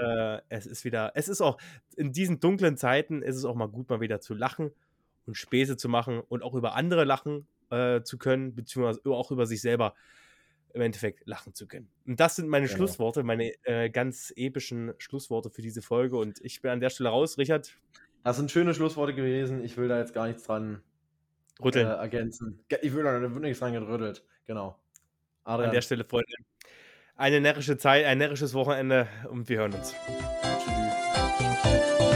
[0.00, 1.58] Äh, es ist wieder, es ist auch
[1.96, 4.72] in diesen dunklen Zeiten ist es auch mal gut, mal wieder zu lachen
[5.26, 9.46] und Späße zu machen und auch über andere lachen äh, zu können, beziehungsweise auch über
[9.46, 9.94] sich selber
[10.72, 11.88] im Endeffekt lachen zu können.
[12.04, 12.78] Und das sind meine genau.
[12.78, 16.16] Schlussworte, meine äh, ganz epischen Schlussworte für diese Folge.
[16.16, 17.38] Und ich bin an der Stelle raus.
[17.38, 17.78] Richard?
[18.24, 19.62] Das sind schöne Schlussworte gewesen.
[19.62, 20.82] Ich will da jetzt gar nichts dran
[21.62, 21.86] Rütteln.
[21.86, 22.64] Äh, ergänzen.
[22.82, 24.24] Ich würde nichts dran gerüttelt.
[24.46, 24.78] Genau.
[25.44, 25.68] Adrian.
[25.68, 26.32] An der Stelle, Freunde.
[27.16, 29.94] Eine närrische Zeit, ein närrisches Wochenende und wir hören uns.
[30.58, 32.13] Tschüss.